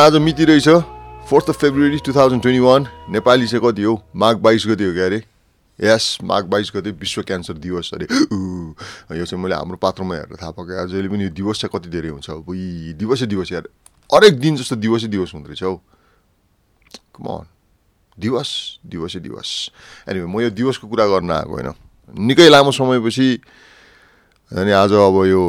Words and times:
आज 0.00 0.14
मिति 0.16 0.44
रहेछ? 0.44 0.68
Fourth 1.28 1.48
of 1.50 1.56
February 1.60 1.98
two 2.04 2.12
thousand 2.12 2.42
twenty 2.42 2.60
one 2.60 2.86
Nepali 3.12 3.46
चाहिँ 3.46 3.60
कति 3.64 3.82
हो? 3.82 3.92
माघ 4.16 4.36
बाइस 4.36 4.64
गति 4.66 4.84
हो 4.84 4.92
क्या 4.92 5.04
अरे? 5.04 5.22
यस 5.78 6.18
माघ 6.24 6.44
बाइस 6.44 6.70
गते 6.76 6.90
विश्व 7.00 7.22
क्यान्सर 7.22 7.54
दिवस 7.60 7.90
अरे। 7.94 8.06
यो 8.08 9.24
चाहिँ 9.24 9.42
मैले 9.42 9.54
हाम्रो 9.54 9.76
पात्रमा 9.76 10.14
हेरेर 10.14 10.36
थाहा 10.42 10.80
आज 10.82 10.88
जहिले 10.90 11.08
पनि 11.08 11.24
यो 11.24 11.30
दिवस 11.36 11.60
चाहिँ 11.60 11.70
कति 11.74 11.88
धेरै 11.92 12.08
हुन्छ 12.08 12.30
अब 12.30 12.48
यी 12.54 12.92
दिवसै 12.96 13.26
दिवस 13.26 13.52
यार 13.52 13.68
हरेक 14.10 14.38
दिन 14.40 14.56
जस्तो 14.56 14.76
दिवसै 14.76 15.06
दिवस 15.06 15.34
हुँदो 15.34 15.48
रहेछ 15.48 15.62
हौ। 15.62 15.74
कमन 17.20 17.44
दिवस 18.18 18.48
दिवसै 18.86 19.20
दिवस। 19.20 19.48
एनिवे 20.08 20.26
म 20.26 20.40
यो 20.40 20.50
दिवसको 20.50 20.88
कुरा 20.88 21.06
गर्न 21.12 21.30
आएको 21.30 21.52
होइन। 21.52 21.68
निकै 22.24 22.48
लामो 22.48 22.72
समयपछि 22.72 23.28
अनि 24.52 24.72
आज 24.80 24.92
अब 24.96 25.16
यो 25.28 25.42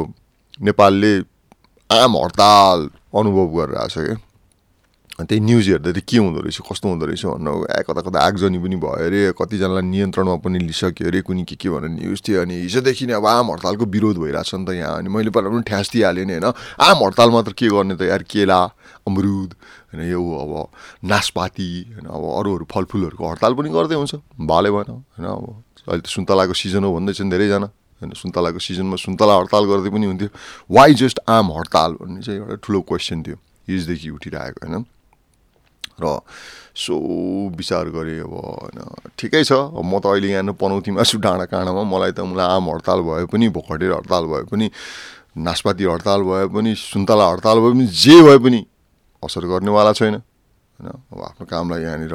नेपालले 0.60 1.14
आम 1.90 2.16
हडताल 2.16 2.80
अनुभव 3.16 3.46
गरेर 3.56 3.80
आएको 3.80 3.88
छ 3.88 4.04
क्या। 4.04 4.16
त्यही 5.12 5.40
न्युज 5.40 5.68
हेर्दा 5.68 5.90
चाहिँ 5.92 6.04
के 6.08 6.16
हुँदो 6.18 6.40
रहेछ 6.40 6.58
कस्तो 6.64 6.88
हुँदो 6.88 7.06
रहेछ 7.06 7.24
भन्नु 7.26 7.52
ए 7.68 7.82
कता 7.84 8.00
कता 8.00 8.18
आगजनी 8.26 8.58
पनि 8.58 8.76
भयो 8.80 9.06
अरे 9.06 9.20
कतिजनालाई 9.36 9.84
नियन्त्रणमा 9.84 10.36
पनि 10.40 10.58
लिइसक्यो 10.58 11.06
अरे 11.06 11.20
कुनै 11.20 11.44
के 11.44 11.56
के 11.60 11.68
भनेर 11.68 11.92
न्युज 12.00 12.18
थियो। 12.24 12.40
अनि 12.42 12.54
हिजोदेखि 12.64 13.06
नै 13.06 13.14
अब 13.20 13.26
आम 13.28 13.52
हडतालको 13.52 13.84
विरोध 13.92 14.16
भइरहेको 14.18 14.48
छ 14.48 14.54
नि 14.56 14.64
त 14.66 14.70
यहाँ। 14.72 14.98
अनि 14.98 15.08
मैले 15.12 15.30
पहिला 15.30 15.48
पनि 15.52 15.62
ठ्यास 15.68 15.86
दिइहालेँ 15.92 16.24
नि 16.24 16.32
होइन? 16.32 16.48
आम 16.80 16.98
हडताल 17.04 17.28
मात्र 17.28 17.52
के 17.52 17.68
गर्ने 17.68 17.94
त 18.00 18.02
यार? 18.08 18.22
केला 18.24 18.60
अमरुद 19.04 19.50
होइन 19.92 20.00
यो 20.10 20.20
अब 20.42 20.52
नासपाती 21.04 21.68
होइन 21.92 22.06
अब 22.08 22.22
अरू 22.40 22.48
अरू 22.56 22.64
फलफुलहरूको 22.72 23.24
हडताल 23.30 23.52
पनि 23.52 23.68
गर्दै 23.68 23.96
हुन्छ। 24.00 24.14
भाले 24.48 24.70
भएन 24.72 24.90
होइन 24.90 25.26
अब 25.28 25.44
अहिले 25.92 26.02
त 26.02 26.08
सुन्तलाको 26.08 26.54
सिजन 26.56 26.82
हो 26.82 26.90
भन्दैछन् 26.96 27.30
धेरैजना। 27.30 27.68
होइन 28.00 28.10
सुन्तलाको 28.16 28.58
सिजनमा 28.58 28.96
सुन्तला 28.96 29.32
हडताल 29.38 29.64
गर्दै 29.70 29.90
पनि 29.92 30.06
हुन्थ्यो। 30.08 30.30
वाइ 30.72 30.90
जस्ट 30.96 31.20
आम 31.28 31.52
हडताल 31.52 32.00
भन्ने 32.00 32.20
चाहिँ 32.24 32.40
एउटा 32.40 32.56
ठुलो 32.64 32.80
क्वेसन 32.88 33.22
थियो। 33.22 33.36
हिजोदेखि 33.68 34.08
उठिरहेको 34.10 34.66
होइन? 34.66 34.82
र 36.02 36.20
सो 36.74 36.94
विचार 37.56 37.88
गरेँ 37.94 38.20
अब 38.24 38.32
होइन 38.32 38.78
ठिकै 39.18 39.42
छ। 39.44 39.52
म 39.76 40.00
त 40.00 40.06
अहिले 40.08 40.28
यहाँ 40.32 40.54
पनौतीमा 40.56 41.04
छु 41.04 41.18
डाँडा 41.20 41.44
काँडामा। 41.52 41.82
मलाई 41.84 42.12
त 42.16 42.20
मलाई 42.24 42.46
आम 42.56 42.64
हडताल 42.70 43.00
भए 43.06 43.24
पनि 43.28 43.48
भोकटेर 43.52 43.92
हडताल 43.92 44.24
भए 44.26 44.44
पनि 44.50 44.66
नासपाती 45.36 45.84
हडताल 45.84 46.20
भए 46.24 46.46
पनि 46.48 46.70
सुन्तला 46.74 47.24
हडताल 47.32 47.56
भए 47.60 47.70
पनि 47.76 47.86
जे 47.86 48.16
भए 48.24 48.38
पनि 48.40 48.60
असर 49.22 49.44
गर्नेवाला 49.52 49.92
छैन। 49.92 50.14
होइन 50.16 50.88
अब 50.88 51.20
आफ्नो 51.28 51.44
कामलाई 51.46 51.82
यहाँनिर 51.82 52.14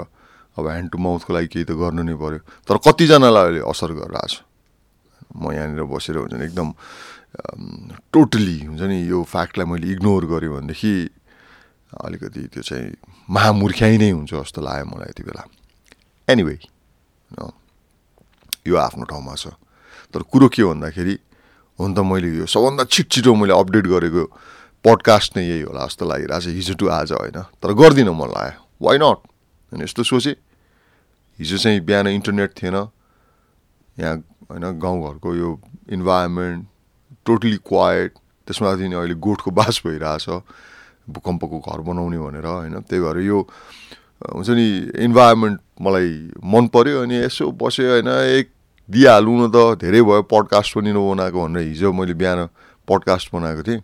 अब 0.57 0.65
ह्यान्ड 0.65 0.89
टु 0.89 0.97
माउथको 0.97 1.33
लागि 1.33 1.47
केही 1.53 1.65
त 1.69 1.71
गर्नु 1.77 2.01
नै 2.01 2.15
पऱ्यो 2.17 2.39
तर 2.65 2.75
कतिजनालाई 2.81 3.45
अहिले 3.45 3.61
असर 3.61 3.91
गरिरहेछ। 3.93 4.33
म 5.37 5.53
यहाँनिर 5.53 5.85
बसेर 5.85 6.17
हुन्छ 6.17 6.33
नि 6.33 6.45
एकदम 6.49 6.69
टोटली 8.09 8.57
हुन्छ 8.65 8.81
नि 8.89 8.97
यो 9.05 9.21
फ्याक्टलाई 9.21 9.65
मैले 9.69 9.85
इग्नोर 9.93 10.25
गरेँ 10.25 10.49
भनेदेखि 10.49 10.93
अलिकति 11.93 12.41
त्यो 12.53 12.61
चाहिँ 12.63 12.91
महामूर्ख्याइ 13.29 13.97
नै 13.97 14.09
हुन्छ 14.11 14.33
जस्तो 14.33 14.61
लाग्यो 14.61 14.85
मलाई 14.85 15.09
यति 15.09 15.23
बेला। 15.23 15.43
एनिवे 16.27 16.55
यो 18.67 18.75
आफ्नो 18.75 19.03
ठाउँमा 19.07 19.35
छ। 19.35 19.55
तर 20.11 20.21
कुरो 20.27 20.47
के 20.51 20.63
भन्दाखेरि 20.63 21.15
हुन 21.79 21.93
त 21.95 21.99
मैले 22.03 22.29
यो 22.37 22.45
सबभन्दा 22.45 22.83
छिटो 22.91 23.31
मैले 23.35 23.53
अपडेट 23.53 23.85
गरेको 23.87 24.23
पडकास्ट 24.85 25.37
नै 25.37 25.43
यही 25.43 25.61
होला 25.67 25.85
जस्तो 25.87 26.03
लागिरहेको 26.05 26.43
छ 26.43 26.55
हिजो 26.55 26.73
टु 26.75 26.85
आज 26.91 27.11
होइन? 27.11 27.37
तर 27.63 27.71
गर्दिनँ 27.73 28.13
मन 28.13 28.29
लाग्यो। 28.35 28.59
वाइ 28.83 28.97
नट 28.99 29.19
अनि 29.71 29.83
यस्तो 29.83 30.03
सोचेँ। 30.03 30.35
हिजो 31.39 31.57
चाहिँ 31.57 31.79
बिहान 31.87 32.07
इन्टरनेट 32.07 32.51
थिएन। 32.59 32.77
यहाँ 33.99 34.15
होइन 34.51 34.65
गाउँघरको 34.79 35.35
यो 35.35 35.49
इन्भाइरोमेन्ट 35.91 36.59
टोटली 37.25 37.57
क्वाइट 37.63 38.11
त्यसमाथि 38.47 38.87
नि 38.87 38.95
अहिले 38.95 39.15
गोठको 39.15 39.51
बास 39.51 39.81
भइरहेछ। 39.85 40.25
भूकम्पको 41.09 41.57
घर 41.59 41.79
बनाउने 41.81 42.17
भनेर 42.17 42.45
होइन? 42.45 42.75
त्यही 42.83 43.01
भएर 43.01 43.17
यो 43.25 43.39
हुन्छ 44.33 44.49
नि 44.49 44.67
इन्भाइरोमेन्ट 45.05 45.59
मलाई 45.81 46.09
मन 46.43 46.67
पऱ्यो 46.73 47.01
अनि 47.03 47.15
यसो 47.17 47.51
बस्यो 47.53 47.85
होइन? 47.91 48.07
एक 48.07 48.49
दिइहालौँ 48.89 49.37
न 49.37 49.51
त 49.51 49.77
धेरै 49.81 50.01
भयो 50.01 50.21
पडकास्ट 50.31 50.73
पनि 50.75 50.91
नबनाएको 50.91 51.37
भनेर 51.37 51.67
हिजो 51.67 51.93
मैले 51.93 52.13
बिहान 52.13 52.47
पडकास्ट 52.87 53.29
बनाएको 53.33 53.63
थिएँ। 53.63 53.81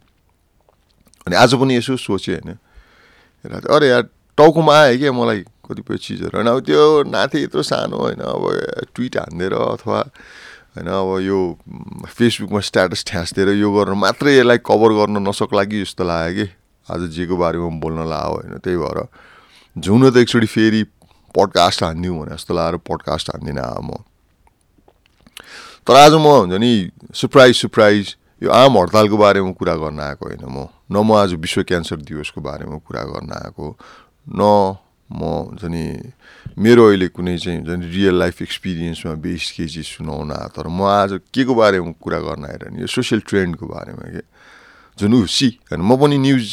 अनि 1.27 1.35
आज 1.35 1.53
पनि 1.55 1.75
यसो 1.77 1.97
सोचेँ 1.97 2.35
होइन? 2.35 2.57
अरे 3.45 3.87
यार 3.87 4.03
टाउकोमा 4.37 4.73
आयो 4.75 4.97
क्या 4.97 5.11
मलाई 5.11 5.39
कतिपय 5.67 5.97
चिजहरू 5.97 6.35
होइन? 6.35 6.47
अब 6.47 6.59
त्यो 6.65 7.03
नाथे 7.11 7.43
यत्रो 7.43 7.61
सानो 7.63 7.97
होइन? 7.97 8.19
अब 8.19 8.43
ट्विट 8.95 9.17
हानिदिएर 9.17 9.53
अथवा 9.53 9.99
होइन? 10.75 10.87
अब 10.87 11.09
यो 11.21 11.37
फेसबुकमा 12.07 12.59
स्ट्याटस 12.59 13.03
ठ्याँसिदिएर 13.07 13.49
यो 13.59 13.69
गरेर 13.71 13.93
मात्रै 13.93 14.39
यसलाई 14.39 14.57
कभर 14.65 14.91
गर्न 14.97 15.27
नसक्ला 15.27 15.63
कि 15.63 15.83
जस्तो 15.83 16.03
लाग्यो 16.03 16.45
कि? 16.45 16.51
आज 16.91 17.01
जेको 17.09 17.37
बारेमा 17.37 17.69
बोल्न 17.79 18.09
लाओ 18.09 18.33
होइन 18.33 18.57
त्यही 18.57 18.77
भएर 18.77 19.07
झुन 19.77 20.09
त 20.09 20.17
एकचोटि 20.17 20.45
फेरि 20.45 20.83
पडकास्ट 21.35 21.83
हानिदिउँ 21.83 22.19
भने 22.21 22.35
जस्तो 22.35 22.53
लगाएर 22.53 22.75
पडकास्ट 22.77 23.29
हान्दिनँ 23.29 23.81
म। 23.83 24.03
तर 25.87 25.95
आज 25.95 26.13
म 26.13 26.27
हुन्छ 26.27 26.53
नि 26.53 26.89
सरप्राइज 27.15 27.55
सरप्राइज 27.55 28.15
यो 28.43 28.49
आम 28.49 28.77
हडतालको 28.77 29.17
बारेमा 29.17 29.51
कुरा 29.51 29.75
गर्न 29.75 29.99
आएको 29.99 30.25
होइन 30.25 30.43
म। 30.45 30.67
न 30.91 30.95
म 30.97 31.11
आज 31.13 31.33
विश्व 31.33 31.63
क्यान्सर 31.63 31.95
दिवसको 31.95 32.41
बारेमा 32.41 32.77
कुरा 32.77 33.03
गर्न 33.03 33.31
आएको 33.31 33.77
न 34.29 34.75
म 35.11 35.23
हुन्छ 35.23 35.63
नि 35.63 36.11
मेरो 36.57 36.87
अहिले 36.87 37.07
कुनै 37.07 37.37
चाहिँ 37.37 37.59
हुन्छ 37.59 37.79
नि 37.79 37.85
रियल 37.85 38.15
लाइफ 38.19 38.41
एक्सपिरियन्समा 38.41 39.13
बेस 39.13 39.51
के 39.51 39.67
चिज 39.67 39.85
सुनाउन 39.85 40.33
तर 40.55 40.67
म 40.67 40.83
आज 40.83 41.19
के 41.33 41.43
को 41.43 41.55
बारेमा 41.55 41.91
कुरा 42.01 42.19
गर्न 42.19 42.45
आइरहने 42.45 42.81
यो 42.81 42.87
सोसियल 42.87 43.21
ट्रेन्डको 43.27 43.67
बारेमा 43.67 44.11
के? 44.11 44.21
जुन 44.97 45.13
ऊ 45.13 45.25
सी 45.25 45.47
होइन 45.71 45.81
म 45.81 45.91
पनि 45.97 46.17
न्युज 46.17 46.47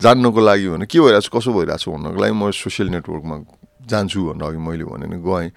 जान्नको 0.00 0.40
लागि 0.40 0.68
भने 0.68 0.86
के 0.86 0.98
भइरहेको 1.00 1.26
छ 1.26 1.28
कसो 1.34 1.50
भइरहेको 1.52 1.78
छ 1.78 1.88
भन्नको 1.88 2.18
लागि 2.20 2.34
म 2.34 2.50
सोसियल 2.50 2.88
नेटवर्कमा 2.94 3.36
जान्छु 3.84 4.20
भनेर 4.24 4.48
अघि 4.48 4.58
मैले 4.58 4.84
भने 4.84 5.06
गएँ। 5.20 5.50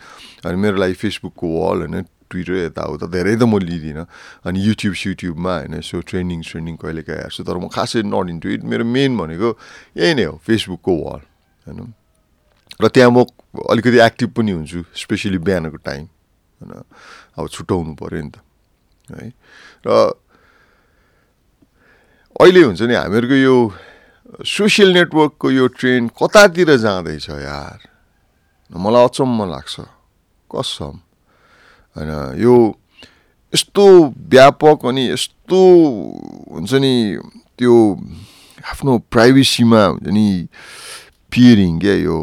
अनि 0.46 0.58
मेरो 0.58 0.78
लागि 0.78 0.96
फेसबुकको 1.00 1.46
वाल 1.48 1.78
होइन 1.88 1.96
ट्विटर 2.28 2.54
यताउता 2.68 3.08
धेरै 3.08 3.36
त 3.40 3.44
म 3.48 3.56
लिँदिनँ। 3.56 4.04
अनि 4.44 4.58
युट्युब 4.60 4.94
सुट्युबमा 4.94 5.54
होइन 5.64 5.74
यसो 5.80 6.04
ट्रेन्डिङ 6.04 6.40
ट्रेन्डिङ 6.44 6.76
कहिले 6.76 7.02
काहीँ 7.08 7.22
हेर्छु 7.24 7.44
तर 7.48 7.56
म 7.56 7.72
खासै 7.72 8.04
नट 8.04 8.28
इन्टु 8.36 8.48
इट 8.52 8.62
मेरो 8.68 8.84
मेन 8.84 9.12
भनेको 9.16 9.50
यही 9.96 10.14
नै 10.20 10.26
हो 10.28 10.36
फेसबुकको 10.44 10.92
वाल 10.92 11.22
होइन। 11.68 11.80
र 12.84 12.86
त्यहाँ 12.92 13.12
म 13.16 13.24
अलिकति 13.72 13.98
एक्टिभ 14.04 14.30
पनि 14.36 14.52
हुन्छु 14.52 14.80
स्पेसली 14.92 15.40
बिहानको 15.40 15.78
टाइम 15.80 16.04
होइन। 16.04 16.84
अब 17.40 17.48
छुट्याउनु 17.48 17.96
पऱ्यो 17.96 18.22
नि 18.22 18.32
त 18.36 18.38
है। 19.08 19.32
र 19.88 19.90
अहिले 22.38 22.62
हुन्छ 22.62 22.82
नि 22.86 22.94
हामीहरूको 22.94 23.34
यो 23.34 23.56
सोसियल 24.46 24.94
नेटवर्कको 24.94 25.52
यो 25.52 25.68
ट्रेन्ड 25.74 26.12
कतातिर 26.14 26.70
जाँदैछ 26.78 27.30
यार? 27.30 27.80
मलाई 28.72 29.04
अचम्म 29.04 29.50
लाग्छ। 29.50 29.76
कसम। 30.54 30.96
होइन 31.98 32.12
यो 32.38 32.56
यस्तो 33.54 33.86
व्यापक 34.30 34.86
अनि 34.86 35.04
यस्तो 35.10 35.60
हुन्छ 36.54 36.74
नि 36.78 36.94
त्यो 37.58 37.76
आफ्नो 38.70 38.98
प्राइभेसीमा 39.10 39.82
हुन्छ 39.86 40.14
नि 40.14 40.28
पियरिङ 41.34 41.80
क्या 41.82 41.96
यो। 42.06 42.18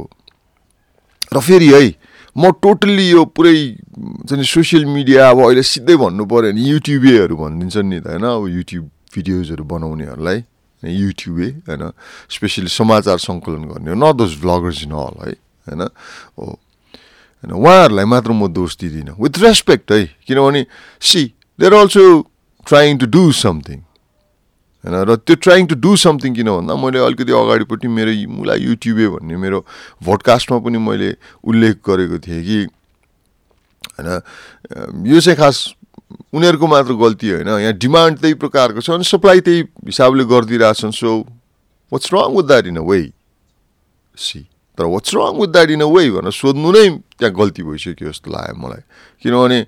र 1.34 1.40
फेरि 1.40 1.68
है 1.74 1.82
म 2.38 2.54
टोटल्ली 2.62 3.10
यो 3.10 3.24
पुरै 3.34 3.58
हुन्छ 3.98 4.30
नि 4.30 4.44
सोसियल 4.46 4.86
मिडिया 4.86 5.30
अब 5.30 5.38
अहिले 5.42 5.62
सिधै 5.62 5.96
भन्नु 5.98 6.24
पऱ्यो 6.30 6.54
भने 6.54 6.62
युट्युबेहरू 6.70 7.34
भनिदिन्छन् 7.34 7.90
नि 7.90 7.98
त 7.98 8.06
होइन? 8.14 8.22
अब 8.22 8.46
युट्युब 8.46 8.93
भिडियोजहरू 9.14 9.64
बनाउनेहरूलाई 9.64 10.44
युट्युबे 10.82 11.48
होइन? 11.64 11.82
स्पेसली 12.28 12.68
समाचार 12.68 13.18
सङ्कलन 13.18 13.62
गर्ने 13.70 13.94
not 13.94 14.14
those 14.16 14.32
vloggers 14.42 14.82
in 14.84 14.92
all 14.92 15.14
है? 15.22 15.32
होइन? 15.66 15.82
हो। 16.38 16.44
होइन 16.44 17.52
उहाँहरूलाई 17.52 18.04
मात्र 18.04 18.30
म 18.32 18.48
दोष 18.52 18.76
दिँदिनँ। 18.78 19.16
विथ 19.16 19.38
रेस्पेक्ट 19.38 19.92
है? 19.92 20.04
किनभने 20.26 20.66
see 21.00 21.22
they're 21.60 21.72
also 21.72 22.04
trying 22.66 22.98
to 22.98 23.06
do 23.06 23.32
something 23.32 23.80
होइन? 24.84 24.94
र 25.08 25.16
त्यो 25.16 25.36
ट्राइङ 25.36 25.66
टु 25.66 25.74
डु 25.80 25.96
समथिङ 25.96 26.34
किन 26.34 26.48
भन्दा 26.50 26.74
मैले 26.76 26.98
अलिकति 27.00 27.32
अगाडिपट्टि 27.32 27.88
मेरो 27.88 28.12
मुला 28.28 28.54
युट्युबे 28.54 29.06
भन्ने 29.08 29.36
मेरो 29.36 29.58
भोडकास्टमा 30.02 30.58
पनि 30.60 30.78
मैले 30.78 31.16
उल्लेख 31.44 31.80
गरेको 31.80 32.18
थिएँ 32.18 32.42
कि 32.44 32.58
होइन? 33.96 34.08
यो 35.08 35.20
चाहिँ 35.20 35.36
खास 35.36 35.56
उनीहरूको 36.10 36.66
मात्र 36.66 36.92
गल्ती 36.94 37.30
होइन। 37.30 37.48
यहाँ 37.48 37.72
डिमान्ड 37.74 38.18
त्यही 38.18 38.34
प्रकारको 38.40 38.80
छ 38.80 38.90
अनि 38.90 39.04
सप्लाई 39.04 39.40
त्यही 39.40 39.60
हिसाबले 39.86 40.24
गरिदिइरहेछन्। 40.24 40.92
So 40.92 41.10
what's 41.92 42.12
wrong 42.12 42.36
with 42.36 42.46
that 42.46 42.66
in 42.66 42.76
a 42.76 42.84
way 42.84 43.00
see 44.16 44.40
तर 44.78 44.84
what's 44.84 45.14
wrong 45.14 45.40
with 45.40 45.50
that 45.54 45.70
in 45.70 45.80
a 45.80 45.88
way 45.88 46.10
भनेर 46.10 46.32
सोध्नु 46.32 46.70
नै 46.72 46.88
त्यहाँ 47.18 47.34
गल्ती 47.34 47.62
भइसक्यो 47.62 48.08
जस्तो 48.10 48.30
लाग्यो 48.30 48.56
मलाई। 48.62 48.82
किनभने 49.22 49.60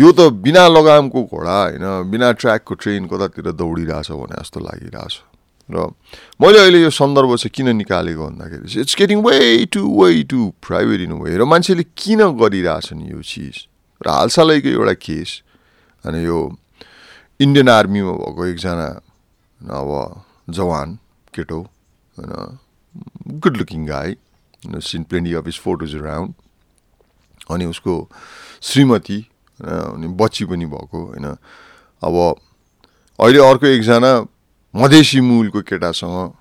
यो 0.00 0.08
त 0.12 0.20
बिना 0.44 0.66
लगामको 0.68 1.20
घोडा 1.24 1.56
होइन 1.62 2.10
बिना 2.10 2.32
ट्र्याकको 2.36 2.74
ट्रेन 2.74 3.06
कतातिर 3.08 3.52
दौडिरहेछ 3.52 4.10
भने 4.12 4.36
जस्तो 4.40 4.60
लागिरहेछ। 4.60 5.14
र 5.70 5.88
मैले 6.40 6.58
अहिले 6.58 6.80
यो 6.82 6.90
सन्दर्भ 6.90 7.36
चाहिँ 7.36 7.52
किन 7.54 7.68
निकालेको 7.76 8.20
भन्दाखेरि 8.20 8.68
चाहिँ 8.68 8.82
it's 8.82 8.96
getting 8.98 9.18
way 9.24 9.64
too 9.72 9.80
way 9.88 10.22
too 10.28 10.52
private 10.60 11.00
in 11.00 11.12
a 11.22 11.36
way 11.36 11.44
मान्छेले 11.44 11.84
किन 11.96 12.20
गरिरहेछन् 12.36 13.02
यो 13.08 13.22
चिज? 13.22 13.71
र 14.06 14.08
हालसालैको 14.10 14.68
एउटा 14.68 14.94
केस 15.06 15.30
अनि 16.04 16.24
यो 16.24 16.38
इन्डियन 17.40 17.68
आर्मीमा 17.68 18.12
भएको 18.12 18.46
एकजना 18.46 18.88
अब 19.72 19.90
जवान 20.50 20.98
केटो 21.34 21.60
होइन 22.16 22.58
good 23.42 23.56
looking 23.56 23.86
guy 23.86 24.16
seen 24.82 25.02
plenty 25.04 25.32
of 25.34 25.48
his 25.48 25.58
photos 25.58 25.94
around 25.96 26.34
अनि 27.50 27.64
उसको 27.64 27.94
श्रीमती 28.62 29.20
अनि 29.60 30.06
बच्ची 30.20 30.44
पनि 30.44 30.66
भएको 30.66 30.98
होइन। 31.06 31.26
अब 32.02 32.14
अहिले 33.18 33.38
अर्को 33.48 33.66
एकजना 33.66 34.12
मधेसी 34.74 35.20
मूलको 35.20 35.60
केटासँग 35.62 36.32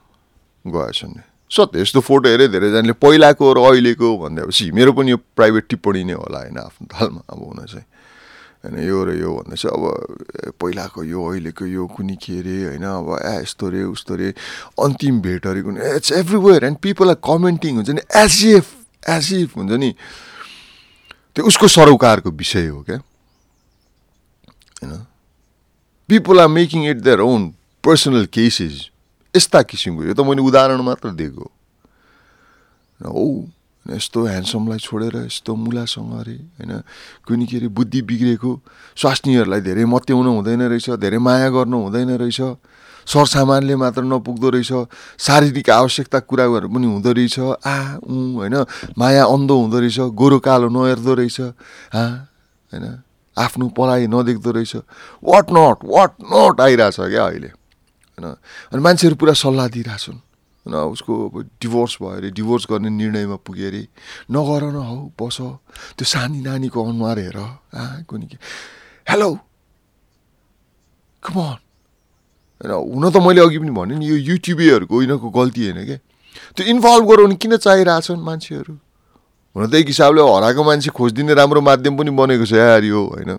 गएछन्। 0.66 1.14
सत्य 1.52 1.82
यस्तो 1.82 2.00
फोटो 2.00 2.30
हेरेँ 2.30 2.48
धेरैजनाले 2.48 2.94
पहिलाको 2.96 3.46
र 3.54 3.60
अहिलेको 3.60 4.08
भन्दैपछि 4.18 4.72
मेरो 4.72 4.92
पनि 4.96 5.12
यो 5.12 5.18
प्राइभेट 5.36 5.68
टिप्पणी 5.70 6.04
नै 6.08 6.16
होला 6.16 6.40
होइन 6.40 6.58
आफ्नो 6.58 6.86
तालमा 6.88 7.22
अब 7.28 7.40
हुन 7.44 7.66
चाहिँ। 7.68 7.86
होइन 8.64 8.88
यो 8.88 8.98
र 9.04 9.10
यो 9.20 9.30
भन्दै 9.36 9.56
चाहिँ 9.60 9.76
अब 9.76 10.56
पहिलाको 10.56 11.04
यो 11.04 11.20
अहिलेको 11.20 11.66
यो 11.66 11.84
कुनै 11.92 12.16
के 12.16 12.40
अरे 12.40 12.58
होइन 12.72 12.86
अब 12.88 13.10
ए 13.20 13.44
यस्तो 13.44 13.66
रे 13.68 13.84
उस्तो 13.84 14.16
रे। 14.16 14.30
अन्तिम 14.80 15.20
भेटहरू 15.22 15.64
कुनै 15.64 15.96
it's 15.96 16.12
everywhere 16.24 16.64
and 16.64 16.78
people 16.80 17.10
are 17.10 17.20
commenting 17.20 17.76
हुन्छ 17.76 17.90
नि 17.90 18.04
एज 18.16 19.34
इफ 19.44 19.58
हुन्छ 19.58 19.72
नि। 19.76 19.92
त्यो 21.36 21.46
उसको 21.46 21.68
सरोकारको 21.68 22.32
विषय 22.32 22.68
हो 22.68 22.82
क्या। 22.84 22.98
होइन। 24.80 24.94
People 26.10 26.40
are 26.40 26.48
making 26.48 26.90
it 26.90 26.98
their 27.02 27.20
own 27.20 27.50
personal 27.84 28.26
cases 28.32 28.88
यस्ता 29.34 29.62
किसिमको 29.64 30.04
यो 30.04 30.14
त 30.14 30.20
मैले 30.22 30.42
उदाहरण 30.42 30.82
मात्र 30.82 31.12
दिएको 31.14 31.46
हो 33.00 33.26
यस्तो 33.86 34.20
ह्यान्डसमलाई 34.24 34.78
छोडेर 34.80 35.16
यस्तो 35.26 35.56
मुलासँग 35.58 36.12
अरे 36.14 36.36
होइन 36.60 36.72
कुनै 37.26 37.46
के 37.46 37.58
अरे 37.58 37.68
बुद्धि 37.70 38.02
बिग्रेको 38.04 38.52
स्वास्नीहरूलाई 38.98 39.62
धेरै 39.64 39.86
मत्याउनु 39.88 40.32
हुँदैन 40.32 40.62
रहेछ 40.70 40.90
धेरै 41.00 41.18
माया 41.18 41.50
गर्नु 41.50 41.78
हुँदैन 41.82 42.12
रहेछ 42.22 42.42
सरसामानले 43.08 43.76
मात्र 43.76 44.04
नपुग्दो 44.04 44.50
रहेछ 44.52 44.72
शारीरिक 45.18 45.70
आवश्यकता 45.72 46.20
कुराहरू 46.22 46.70
पनि 46.70 46.88
हुँदो 46.88 47.12
रहेछ 47.12 47.40
आ 47.66 47.76
ऊ 47.98 48.16
होइन 48.38 48.56
माया 48.94 49.24
अन्धो 49.28 49.56
हुँदो 49.58 49.80
रहेछ 49.80 50.00
गोरो 50.14 50.40
कालो 50.40 50.70
नहेर्दो 50.70 51.14
रहेछ 51.16 51.40
हा 51.90 52.06
होइन 52.72 52.86
आफ्नो 53.38 53.68
पढाइ 53.74 54.08
नदेख्दो 54.08 54.52
रहेछ 54.52 54.76
वाट 55.24 55.46
नट 55.52 55.78
वाट 55.88 56.12
नट 56.30 56.62
आइरहेछ 56.62 57.00
क्या 57.00 57.26
अहिले 57.26 57.52
होइन। 58.24 58.38
अनि 58.72 58.82
मान्छेहरू 58.82 59.16
पुरा 59.16 59.34
सल्लाह 59.34 59.68
दिइरहेछन् 59.76 60.20
होइन 60.66 60.76
उसको 60.94 61.14
अब 61.28 61.36
डिभोर्स 61.58 61.94
भयो 62.02 62.10
अरे 62.18 62.30
डिभोर्स 62.38 62.64
गर्ने 62.70 62.90
निर्णयमा 62.92 63.38
पुग्यो 63.42 63.68
अरे 63.68 63.82
नगर 64.32 64.64
न 64.70 64.78
हौ 64.78 64.98
बस 65.18 65.38
त्यो 65.98 66.06
सानी 66.06 66.40
नानीको 66.42 66.78
अनुहार 66.78 67.18
हेर 67.20 67.38
आ 67.38 68.06
कुनै 68.06 68.26
के। 68.30 68.38
हेलो 69.08 69.30
कमन 71.24 71.58
होइन 72.62 72.72
हुन 72.94 73.10
त 73.10 73.18
मैले 73.18 73.42
अघि 73.42 73.58
पनि 73.58 73.74
भने 73.74 73.96
नि 73.98 74.06
यो 74.06 74.16
युट्युबेहरूको 74.30 74.96
यिनीहरूको 75.02 75.30
गल्ती 75.30 75.62
होइन 75.66 75.86
क्या 75.86 75.98
त्यो 76.56 76.66
इन्भल्भ 76.70 77.04
गराउनु 77.10 77.36
किन 77.42 77.58
चाहिरहेछन् 77.58 78.22
मान्छेहरू? 78.22 78.74
हुन 79.56 79.68
त 79.68 79.74
एक 79.76 79.88
हिसाबले 79.88 80.22
हराएको 80.22 80.62
मान्छे 80.64 80.90
खोजिदिने 80.94 81.34
राम्रो 81.34 81.62
माध्यम 81.62 81.98
पनि 81.98 82.12
बनेको 82.14 82.46
छ 82.46 82.54
यार 82.56 82.84
यो 82.86 83.02
होइन। 83.02 83.32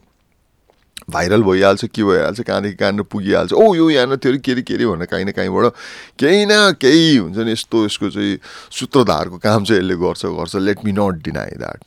भाइरल 1.10 1.43
भइहाल्छ 1.43 1.84
के 1.84 2.04
भइहाल्छ 2.04 2.40
कहाँदेखि 2.40 2.76
कहाँनिर 2.76 3.02
पुगिहाल्छ। 3.12 3.52
ओ 3.52 3.75
यो 3.75 3.90
यहाँ 3.90 4.16
थियो 4.16 4.38
के 4.38 4.52
अरे 4.52 4.62
के 4.62 4.75
अरे 4.75 4.87
भनेर 4.87 5.06
काहीँ 5.06 5.25
न 5.25 5.31
काहीँबाट 5.32 5.72
केही 6.19 6.44
न 6.46 6.72
केही 6.81 7.16
हुन्छ 7.16 7.37
नि 7.38 7.52
यस्तो 7.52 7.84
यसको 7.84 8.10
चाहिँ 8.10 8.38
सूत्रधारको 8.70 9.38
काम 9.38 9.64
चाहिँ 9.64 9.82
यसले 9.82 9.96
गर्छ 9.99 10.26
गर्छ। 10.26 10.56
Let 10.56 10.84
me 10.84 10.93
not 10.93 11.22
deny 11.25 11.56
that 11.58 11.81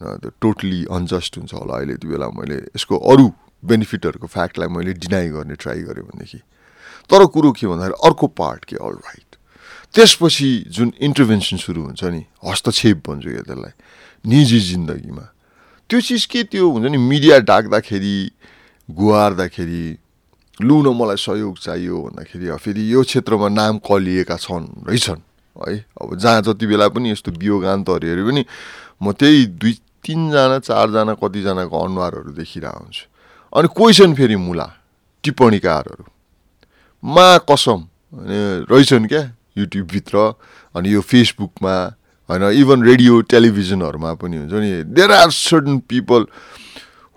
त्यो 0.00 0.30
टोटली 0.40 0.84
अनजस्ट 0.90 1.38
हुन्छ 1.38 1.54
होला 1.54 1.76
अहिले 1.76 1.94
त्यो 1.96 2.10
बेला 2.10 2.28
मैले 2.36 2.56
यसको 2.76 2.96
अरू 3.12 3.26
बेनिफिटहरूको 3.64 4.26
फ्याक्टलाई 4.26 4.68
मैले 4.68 4.92
डिनाई 5.02 5.28
गर्ने 5.34 5.54
ट्राई 5.56 5.80
गरेँ 5.88 6.04
भनेदेखि। 6.04 6.38
तर 7.10 7.24
कुरो 7.32 7.50
के 7.52 7.66
भन्दाखेरि 7.66 7.96
अर्को 8.06 8.26
पार्ट 8.38 8.64
के? 8.64 8.76
अल 8.76 8.94
राइट 9.08 9.36
त्यसपछि 9.94 10.48
जुन 10.68 10.92
इन्टरभेन्सन 11.00 11.56
सुरु 11.56 11.82
हुन्छ 11.82 12.04
नि 12.04 12.22
हस्तक्षेप 12.44 12.96
भन्छु 13.08 13.30
यो 13.30 13.42
त्यसलाई। 13.42 13.72
निजी 14.28 14.60
जिन्दगीमा। 14.60 15.24
त्यो 15.90 16.00
चिज 16.00 16.24
के 16.28 16.42
त्यो 16.52 16.68
हुन्छ 16.70 16.90
नि 16.92 16.98
मिडिया 17.00 17.38
ढाक्दाखेरि 17.48 18.16
गुहार्दाखेरि 18.88 19.84
लु 20.60 20.76
न 20.82 20.92
मलाई 20.92 21.16
सहयोग 21.16 21.58
चाहियो 21.58 21.96
भन्दाखेरि 22.04 22.56
फेरि 22.60 22.82
यो 22.92 23.02
क्षेत्रमा 23.02 23.48
नाम 23.48 23.78
कलिएका 23.80 24.36
छन् 24.36 24.66
रहेछन्। 24.84 25.20
है 25.56 25.74
अब 26.02 26.16
जहाँ 26.18 26.42
जति 26.44 26.66
बेला 26.66 26.88
पनि 26.92 27.10
यस्तो 27.10 27.32
बियोगान्तहरू 27.40 28.04
हेऱ्यो 28.04 28.24
भने 28.26 28.44
म 29.02 29.12
त्यही 29.16 29.46
दुई 29.56 29.72
तिनजना 30.04 30.58
चारजना 30.68 31.14
कतिजनाको 31.24 31.76
अनुहारहरू 31.84 32.30
देखिरहेको 32.36 32.78
हुन्छु। 32.78 33.04
अनि 33.52 33.68
कोही 33.72 33.92
छन् 33.94 34.14
फेरि 34.14 34.36
मुला 34.36 34.68
टिप्पणीकारहरू। 35.24 36.04
मा 37.02 37.26
कसम 37.48 37.80
रहेछन् 38.68 39.08
क्या 39.08 39.24
युट्युबभित्र 39.58 40.16
अनि 40.76 40.88
यो 40.92 41.00
फेसबुकमा 41.00 41.74
होइन 42.28 42.42
इभन 42.60 42.82
रेडियो 42.84 43.20
टेलिभिजनहरूमा 43.32 44.14
पनि 44.14 44.36
हुन्छ 44.36 44.52
नि 44.52 44.70
there 44.94 45.12
are 45.12 45.30
certain 45.30 45.78
people 45.88 46.26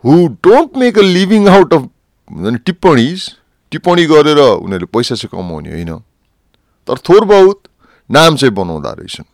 who 0.03 0.27
don't 0.43 0.77
make 0.77 0.97
a 0.99 1.01
living 1.01 1.47
out 1.49 1.73
of 1.73 1.81
हुन्छ 2.27 2.47
नि 2.47 2.57
टिप्पणीज। 2.65 3.29
टिप्पणी 3.71 4.05
गरेर 4.05 4.37
उनीहरूले 4.37 4.85
पैसा 4.91 5.15
चाहिँ 5.15 5.29
कमाउने 5.31 5.69
होइन। 5.71 5.97
तर 6.87 6.97
थोर 7.09 7.25
बहुत 7.25 7.59
नाम 8.09 8.35
चाहिँ 8.35 8.53
बनाउँदा 8.55 8.91
रहेछन्। 8.91 9.25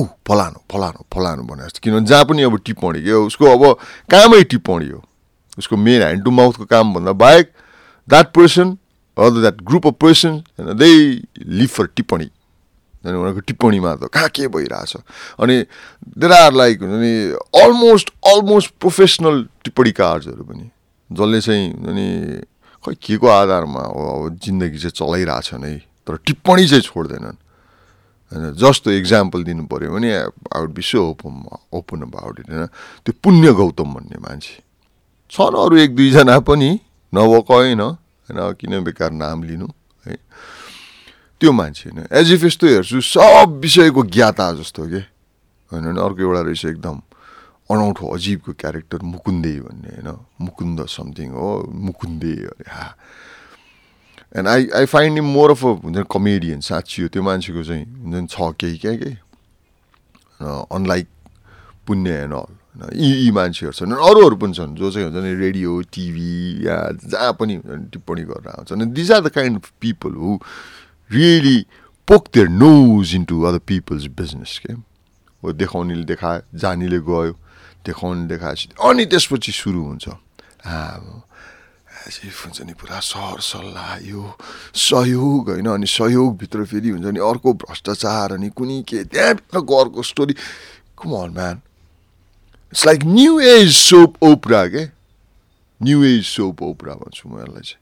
ऊ 0.00 0.04
फलानु 0.28 0.58
फलानु 0.72 1.04
फलानु 1.14 1.42
भने 1.42 1.64
जस्तो। 1.64 1.80
किनभने 1.82 2.06
जहाँ 2.06 2.24
पनि 2.24 2.42
अब 2.42 2.58
टिप्पणी 2.64 3.02
के 3.02 3.12
उसको 3.12 3.44
अब 3.46 3.62
कामै 4.10 4.42
टिप्पणी 4.44 4.88
हो। 4.88 5.02
उसको 5.58 5.76
मेन 5.76 6.02
ह्यान्ड 6.02 6.24
टु 6.24 6.30
माउथको 6.30 6.64
कामभन्दा 6.64 7.12
बाहेक 7.12 7.50
that 8.08 8.32
person 8.34 8.76
other 9.16 9.40
that 9.40 9.62
group 9.62 9.86
of 9.86 9.94
person 10.00 10.42
होइन 10.58 10.76
दे 10.78 10.90
लिभ 11.58 11.68
फर 11.68 11.86
टिप्पणी। 11.96 12.30
अनि 13.04 13.16
उनीहरूको 13.16 13.40
टिप्पणीमा 13.40 13.94
त 13.96 14.08
कहाँ 14.12 14.28
के 14.28 14.48
भइरहेछ? 14.48 14.92
अनि 15.40 15.56
देयर 16.20 16.32
आर 16.32 16.52
लाइक 16.52 16.82
हुन्छ 16.82 17.00
नि 17.00 17.12
अलमोस्ट 17.62 18.10
अलमोस्ट 18.26 18.68
प्रोफेसनल 18.80 19.36
टिप्पणीकार्सहरू 19.64 20.44
पनि 20.44 20.66
जसले 21.10 21.40
चाहिँ 21.40 21.66
नि 21.96 22.08
खै 22.84 22.94
के 22.94 23.16
को 23.16 23.26
आधारमा 23.26 23.80
हो 23.80 24.28
अब 24.28 24.36
जिन्दगी 24.36 24.78
चाहिँ 24.78 24.96
चलाइरहेछन् 24.96 25.64
है 25.64 25.76
तर 26.06 26.16
टिप्पणी 26.26 26.66
चाहिँ 26.68 26.82
छोड्दैनन्। 26.82 27.36
होइन 28.30 28.52
जस्तो 28.56 28.90
इक्जाम्पल 28.90 29.44
दिनु 29.44 29.64
पऱ्यो 29.66 29.90
भने 29.90 30.10
I 30.14 30.60
would 30.60 30.72
be 30.72 30.82
so 30.82 31.02
open 31.10 31.32
open 31.72 32.02
about 32.02 32.40
it 32.40 32.50
होइन? 32.50 32.66
त्यो 33.04 33.12
पुण्य 33.22 33.52
गौतम 33.52 33.94
भन्ने 33.94 34.18
मान्छे। 34.20 34.62
छन् 35.30 35.56
अरू 35.56 35.76
एक 35.76 35.96
दुईजना 35.96 36.38
पनि 36.40 36.70
नभएको 37.12 37.54
होइन 37.54 37.80
होइन? 37.80 38.40
किन 38.60 38.84
बेकार 38.84 39.10
नाम 39.10 39.42
लिनु 39.44 39.68
है? 40.06 40.16
त्यो 41.40 41.52
मान्छे 41.52 41.90
होइन। 41.90 42.06
एज 42.12 42.32
इफ 42.32 42.44
यस्तो 42.44 42.66
हेर्छु 42.68 43.00
सब 43.00 43.58
विषयको 43.62 44.02
ज्ञाता 44.12 44.52
जस्तो 44.60 44.82
के? 44.88 45.00
होइन 45.72 45.84
भने 45.84 46.00
अर्को 46.00 46.20
एउटा 46.20 46.40
रहेछ 46.46 46.64
एकदम 46.76 47.00
अनौठो 47.70 48.06
अजिबको 48.14 48.52
क्यारेक्टर 48.60 48.98
मुकुन्दे 49.08 49.54
भन्ने 49.60 49.90
होइन? 49.96 50.08
मुकुन्द 50.40 50.86
समथिङ 50.86 51.30
हो? 51.32 51.48
मुकुन्दे 51.70 52.34
अरे 52.44 52.66
हा। 52.68 52.86
And 54.36 54.48
I 54.48 54.68
I 54.76 54.84
find 54.86 55.18
him 55.18 55.26
more 55.34 55.50
of 55.50 55.64
a 55.64 55.68
हुन्छ 55.82 56.06
कमेडियन 56.10 56.60
साँच्ची 56.60 57.02
हो 57.02 57.08
त्यो 57.08 57.22
मान्छेको 57.22 57.62
चाहिँ 57.64 57.84
हुन्छ 57.84 58.14
नि 58.14 58.26
छ 58.26 58.52
केही 58.60 58.76
क्या 58.78 58.94
के 59.00 59.10
अनलाइक 60.40 61.08
पुण्य 61.86 62.10
एन्ड 62.22 62.34
अल 62.34 62.52
होइन 62.70 62.94
यी 62.94 63.10
यी 63.14 63.30
मान्छेहरू 63.30 63.72
छन्। 63.74 63.92
अरूहरू 63.92 64.36
पनि 64.36 64.54
छन् 64.54 64.74
जो 64.76 64.90
चाहिँ 64.90 65.06
हुन्छ 65.10 65.24
नि 65.24 65.34
रेडियो 65.34 65.80
टिभी 65.90 66.66
या 66.66 66.76
जहाँ 67.06 67.32
पनि 67.38 67.54
हुन्छ 67.54 67.70
नि 67.70 67.86
टिप्पणी 67.90 68.22
गरेर 68.30 68.48
आउँछ 68.50 68.72
अनि 68.72 68.86
these 68.94 69.12
are 69.12 69.20
the 69.20 69.28
kind 69.34 69.58
of 69.58 69.72
people 69.80 70.14
who 70.14 70.38
really 71.12 71.58
poke 72.08 72.28
their 72.34 72.48
nose 72.48 73.14
into 73.14 73.42
other 73.42 73.58
people's 73.66 74.04
business 74.18 74.58
के 74.66 74.72
हो 74.72 75.52
देखाउनेले 75.52 76.04
देखायो 76.04 76.58
जानीले 76.58 76.98
गयो 77.08 77.32
देखाउने 77.86 78.26
देखाएपछि 78.28 78.68
अनि 78.88 79.04
त्यसपछि 79.06 79.52
सुरु 79.52 79.82
हुन्छ। 79.84 80.08
हुन्छ 82.20 82.62
नि 82.62 82.72
पुरा 82.80 82.98
सर 83.00 83.40
सल्लाह 83.40 83.96
यो 84.08 84.22
सहयोग 84.74 85.50
होइन? 85.50 85.66
अनि 85.68 85.86
सहयोगभित्र 85.86 86.64
फेरि 86.64 86.88
हुन्छ 86.88 87.06
नि 87.12 87.20
अर्को 87.20 87.52
भ्रष्टाचार 87.60 88.32
अनि 88.32 88.48
कुनै 88.56 88.82
के 88.88 89.04
त्यहाँभित्रको 89.04 89.76
अर्को 89.76 90.02
story 90.02 90.34
Kumal 90.96 91.28
man 91.36 91.56
it's 92.72 92.86
like 92.86 93.04
new 93.04 93.40
age 93.40 93.68
soap 93.76 94.22
opera 94.22 94.66
के 94.68 94.84
न्यु 95.80 96.04
एज 96.04 96.24
सोप 96.24 96.62
ओपरा 96.62 96.94
भन्छु 96.94 97.28
म 97.28 97.30
यसलाई 97.40 97.62
चाहिँ। 97.64 97.80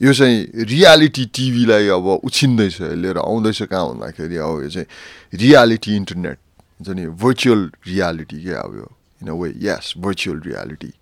यो 0.00 0.12
चाहिँ 0.12 0.64
रियालिटी 0.68 1.24
टिभीलाई 1.32 1.88
अब 1.88 2.06
उछिन्दैछ 2.24 2.80
लिएर 3.00 3.18
आउँदैछ 3.18 3.62
कहाँ 3.62 3.88
भन्दाखेरि 3.88 4.36
अब 4.36 4.62
यो 4.62 4.68
चाहिँ 4.68 4.86
रियालिटी 5.40 5.96
इन्टरनेट 5.96 6.38
हुन्छ 6.80 6.88
नि? 6.96 7.06
भर्चुअल 7.16 7.60
रियालिटी 7.88 8.42
क्या 8.42 8.60
अब 8.60 8.74
यो? 8.76 8.88
इन 9.22 9.28
अ 9.28 9.34
वे 9.40 9.48
यस 9.56 9.94
भर्चुअल 9.96 10.38
रियालिटी 10.46 10.92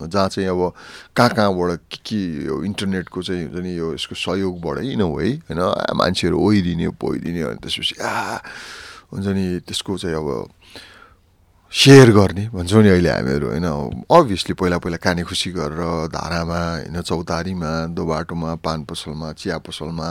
जहाँ 0.00 0.28
चाहिँ 0.28 0.48
अब 0.48 0.72
कहाँ 1.16 1.30
कहाँबाट 1.32 1.80
के 1.90 1.98
के 2.04 2.20
यो 2.44 2.62
इन्टरनेटको 2.64 3.22
चाहिँ 3.22 3.44
हुन्छ 3.48 3.62
नि 3.64 3.72
यो 3.78 3.94
यसको 3.94 4.14
सहयोगबाटै 4.14 4.84
इन 4.92 5.00
अ 5.00 5.08
वे 5.08 5.28
होइन? 5.48 5.60
मान्छेहरू 5.96 6.36
ओइदिने 6.36 6.88
पोइदिने 7.00 7.42
अनि 7.48 7.58
त्यसपछि 7.64 7.94
आ 8.04 8.36
हुन्छ 9.16 9.26
नि 9.32 9.44
त्यसको 9.64 9.96
चाहिँ 9.96 10.16
अब 10.20 10.28
सेयर 11.74 12.10
गर्ने। 12.14 12.48
भन्छौँ 12.54 12.82
नि 12.82 12.88
अहिले 12.88 13.10
हामीहरू 13.10 13.46
होइन 13.50 13.66
अभियसली 14.06 14.54
पहिला 14.54 14.78
पहिला 14.78 14.96
काने 15.02 15.22
खुसी 15.26 15.50
गरेर 15.58 16.06
धारामा 16.06 16.60
होइन 16.86 17.00
चौतारीमा 17.02 17.70
दो 17.90 18.02
बाटोमा 18.06 18.54
पान 18.62 18.84
पसलमा 18.86 19.32
चिया 19.34 19.58
पसलमा 19.58 20.08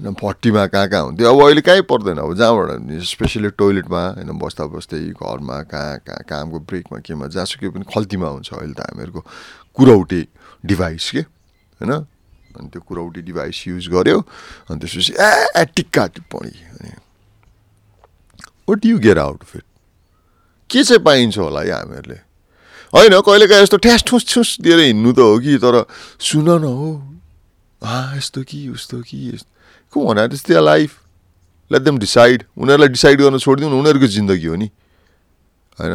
होइन 0.00 0.16
भट्टीमा 0.16 0.66
कहाँ 0.72 0.88
कहाँ 0.88 1.02
हुन्थ्यो। 1.04 1.28
अब 1.28 1.44
अहिले 1.44 1.60
कहीँ 1.60 1.84
पर्दैन। 1.92 2.18
अब 2.24 2.32
जहाँबाट 2.40 3.04
स्पेसली 3.04 3.50
टोइलेटमा 3.60 4.02
होइन 4.16 4.32
बस्दा 4.40 4.64
बस्दै 4.72 5.12
घरमा 5.12 5.60
कहाँ 5.68 5.98
कहाँ 6.08 6.24
कामको 6.24 6.58
ब्रेकमा 6.64 6.98
केमा 7.04 7.26
जहाँसुकै 7.36 7.68
पनि 7.68 7.84
खल्तीमा 7.84 8.28
हुन्छ 8.32 8.48
अहिले 8.56 8.72
त 8.72 8.80
हामीहरूको 8.88 9.20
कुरौटे 9.76 10.20
डिभाइस 10.64 11.10
के 11.10 11.20
होइन? 11.20 11.92
अनि 12.56 12.68
त्यो 12.72 12.80
कुरौटी 12.80 13.20
डिभाइस 13.28 13.56
युज 13.68 13.92
गऱ्यो 13.92 14.18
अनि 14.72 14.78
त्यसपछि 14.80 15.12
ए 15.12 15.64
टिक्का 15.76 16.06
टिप्पणी 16.16 16.54
अनि 16.72 16.90
what 18.68 18.86
you 18.86 18.98
get 18.98 19.18
out 19.20 19.42
of 19.44 19.56
it 19.56 19.67
के 20.70 20.84
चाहिँ 20.84 21.02
पाइन्छ 21.02 21.38
होला 21.38 21.60
है 21.60 21.72
हामीहरूले? 21.72 22.18
होइन 22.92 23.20
कहिलेकाहीँ 23.20 23.62
यस्तो 23.62 23.76
ठ्यास 23.76 24.02
ठुस 24.06 24.22
ठुस 24.28 24.48
दिएर 24.60 24.80
हिँड्नु 24.80 25.12
त 25.12 25.18
हो 25.18 25.38
कि 25.38 25.58
तर 25.58 25.84
सुन 26.20 26.48
न 26.48 26.64
हो। 26.64 26.90
हा 27.82 28.16
यस्तो 28.16 28.42
कि 28.42 28.68
उस्तो 28.68 29.00
कि 29.02 29.16
यस्तो 29.34 29.50
को 29.92 30.06
भन 30.06 30.26
त्यस्तै 30.28 30.60
लाइफ? 30.60 30.90
लेट 31.70 31.82
देम 31.82 31.98
डिसाइड 31.98 32.44
उनीहरूलाई 32.56 32.88
डिसाइड 32.88 33.20
गर्न 33.20 33.38
छोडिदिउँ 33.38 33.72
उनीहरूको 33.72 34.06
जिन्दगी 34.06 34.46
हो 34.46 34.56
नि। 34.56 34.68
होइन? 35.78 35.94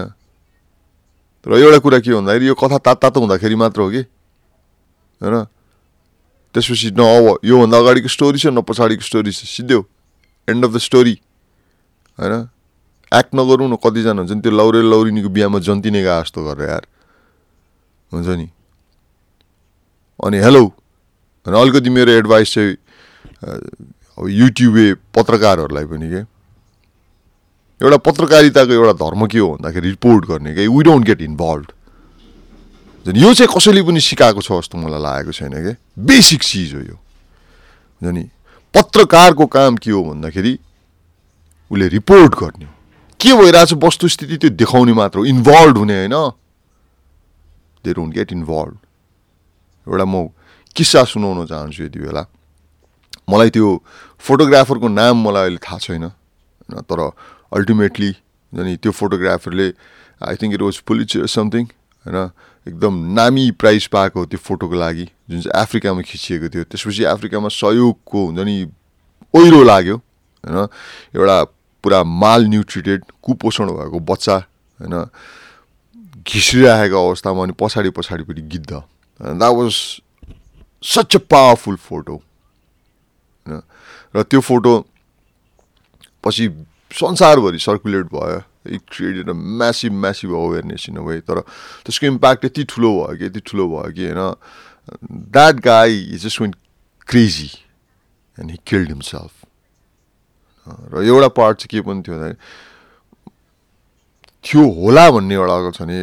तर 1.43 1.51
एउटा 1.53 1.77
कुरा 1.77 1.99
के 1.99 2.13
भन्दाखेरि 2.13 2.47
यो 2.47 2.55
कथा 2.55 2.77
तात 2.77 2.97
तातो 3.01 3.19
हुँदाखेरि 3.19 3.55
मात्र 3.55 3.81
हो 3.81 3.89
कि? 3.89 4.01
होइन? 5.21 5.35
त्यसपछि 6.53 6.91
न 6.93 7.01
अब 7.01 7.39
योभन्दा 7.45 7.77
अगाडिको 7.77 8.07
स्टोरी 8.07 8.39
छ 8.39 8.53
न 8.53 8.61
पछाडिको 8.61 9.01
स्टोरी 9.01 9.31
छ। 9.33 9.43
सिधै 9.49 9.81
एन्ड 10.47 10.65
अफ 10.65 10.71
द 10.71 10.77
स्टोरी 10.77 11.15
होइन? 12.17 12.49
एक्ट 13.13 13.35
नगरौँ 13.35 13.69
न 13.69 13.75
कतिजना 13.83 14.21
हुन्छ 14.21 14.31
नि 14.31 14.41
त्यो 14.41 14.51
लौरे 14.51 14.81
लौरिनीको 14.81 15.29
बिहामा 15.29 15.59
जन्तिने 15.59 16.01
गए 16.03 16.21
जस्तो 16.21 16.43
गरेर 16.43 16.69
यार। 16.69 16.85
हुन्छ 18.11 18.27
नि? 18.27 18.47
अनि 20.19 20.37
हेलो 20.39 20.63
अनि 21.45 21.59
अलिकति 21.61 21.89
मेरो 21.89 22.11
एडभाइस 22.11 22.53
चाहिँ 22.53 22.75
अब 24.17 24.27
युट्युबे 24.29 24.85
पत्रकारहरूलाई 25.15 25.85
पनि 25.85 26.09
के? 26.09 26.21
एउटा 27.81 27.97
पत्रकारिताको 28.07 28.73
एउटा 28.73 28.93
धर्म 28.97 29.27
के 29.27 29.39
हो 29.39 29.49
भन्दाखेरि 29.53 29.89
रिपोर्ट 29.89 30.25
गर्ने 30.25 30.53
कि? 30.55 30.67
वी 30.67 30.83
डोन्ट 30.83 31.05
गेट 31.05 31.21
इन्भल्भ 31.21 31.67
यो 33.05 33.33
चाहिँ 33.33 33.51
कसैले 33.55 33.81
पनि 33.83 33.99
सिकाएको 34.01 34.41
छ 34.41 34.51
जस्तो 34.63 34.77
मलाई 34.77 35.01
लागेको 35.03 35.31
छैन 35.31 35.53
क्या 35.53 35.75
बेसिक 35.99 36.41
चिज 36.43 36.73
हो 36.73 36.81
यो। 36.81 36.97
नि? 38.11 38.23
पत्रकारको 38.73 39.45
काम 39.45 39.77
के 39.77 39.91
हो 39.91 40.03
भन्दाखेरि 40.03 40.53
उसले 41.71 41.87
रिपोर्ट 41.87 42.31
गर्ने 42.39 42.72
के 43.23 43.33
भइरहेछ 43.33 43.73
वस्तुस्थिति 43.79 44.37
त्यो 44.37 44.49
देखाउने 44.59 44.93
मात्र 44.93 45.19
हो। 45.19 45.25
इन्भल्भ 45.25 45.77
हुने 45.77 45.95
होइन। 45.97 46.15
दे 47.83 47.93
डोन्ट 47.93 48.13
गेट 48.13 48.31
इन्भल्भ 48.31 48.77
एउटा 49.87 50.05
म 50.05 50.27
किस्सा 50.75 51.03
सुनाउन 51.07 51.45
चाहन्छु 51.47 51.83
यति 51.83 51.99
बेला। 51.99 52.23
मलाई 53.31 53.49
त्यो 53.55 53.67
फोटोग्राफरको 54.19 54.87
नाम 54.87 55.15
मलाई 55.23 55.43
अहिले 55.43 55.57
थाहा 55.63 55.77
छैन। 55.79 56.03
होइन 56.03 56.81
तर 56.83 56.99
अल्टिमेटली 57.55 58.11
अनि 58.53 58.75
त्यो 58.83 58.91
फोटोग्राफरले 58.91 59.67
I 60.21 60.35
think 60.35 60.53
it 60.53 60.61
was 60.61 60.77
Pulitzer 60.83 61.11
something 61.31 61.63
होइन 62.05 62.17
एकदम 62.67 62.93
नामी 63.15 63.45
प्राइज 63.55 63.87
पाएको 63.87 64.25
त्यो 64.25 64.39
फोटोको 64.39 64.75
लागि 64.75 65.05
जुन 65.29 65.41
चाहिँ 65.41 65.55
अफ्रिकामा 65.63 66.01
खिचिएको 66.03 66.47
थियो। 66.51 66.63
त्यसपछि 66.63 67.03
अफ्रिकामा 67.07 67.47
सहयोगको 67.47 68.19
हुन्छ 68.27 68.39
नि 68.39 68.55
ओहिरो 69.33 69.63
लाग्यो। 69.63 69.95
होइन 69.97 70.67
एउटा 71.15 71.37
पुरा 71.83 72.03
माल 72.03 72.45
न्युट्रिटेड 72.47 73.03
कुपोषण 73.23 73.71
भएको 73.71 73.99
बच्चा 74.11 74.35
होइन 74.79 74.95
घिसिरहेको 76.23 77.07
अवस्थामा 77.07 77.43
अनि 77.43 77.53
पछाडि 77.59 77.89
पछाडिपट्टि 77.97 78.41
गिद्ध। 78.41 78.71
That 78.71 79.53
was 79.53 79.73
such 80.83 81.15
a 81.15 81.19
powerful 81.29 81.75
photo 81.89 82.15
होइन 82.15 83.61
र 84.15 84.23
त्यो 84.23 84.39
फोटो 84.41 84.73
पछि 86.23 86.47
संसारभरि 86.93 87.59
सर्कुलेट 87.59 88.05
भयो। 88.13 88.41
It 88.65 88.81
created 88.91 89.29
a 89.29 89.33
massive 89.33 89.93
massive 89.93 90.33
awareness 90.35 90.85
in 90.89 90.97
a 90.97 91.01
way 91.03 91.19
तर 91.21 91.39
त्यसको 91.85 92.07
इम्प्याक्ट 92.07 92.45
यति 92.45 92.63
ठुलो 92.69 92.91
भयो 92.95 93.17
कि 93.17 93.25
यति 93.25 93.39
ठुलो 93.47 93.67
भयो 93.69 93.91
कि 93.93 94.03
होइन 94.07 94.35
that 95.31 95.55
guy 95.65 95.99
is 96.13 96.25
just 96.25 96.41
went 96.41 96.53
crazy 97.07 97.49
and 98.37 98.51
he 98.51 98.57
killed 98.67 98.87
himself 98.89 99.31
र 100.67 101.03
एउटा 101.03 101.27
पार्ट 101.37 101.57
चाहिँ 101.59 101.69
के 101.71 101.81
पनि 101.87 102.01
थियो 102.03 102.15
भन्दाखेरि 102.15 102.37
थियो 104.43 104.63
होला 104.79 105.05
भन्ने 105.11 105.35
एउटा 105.35 105.71
छ 105.71 105.81
भने 105.81 105.97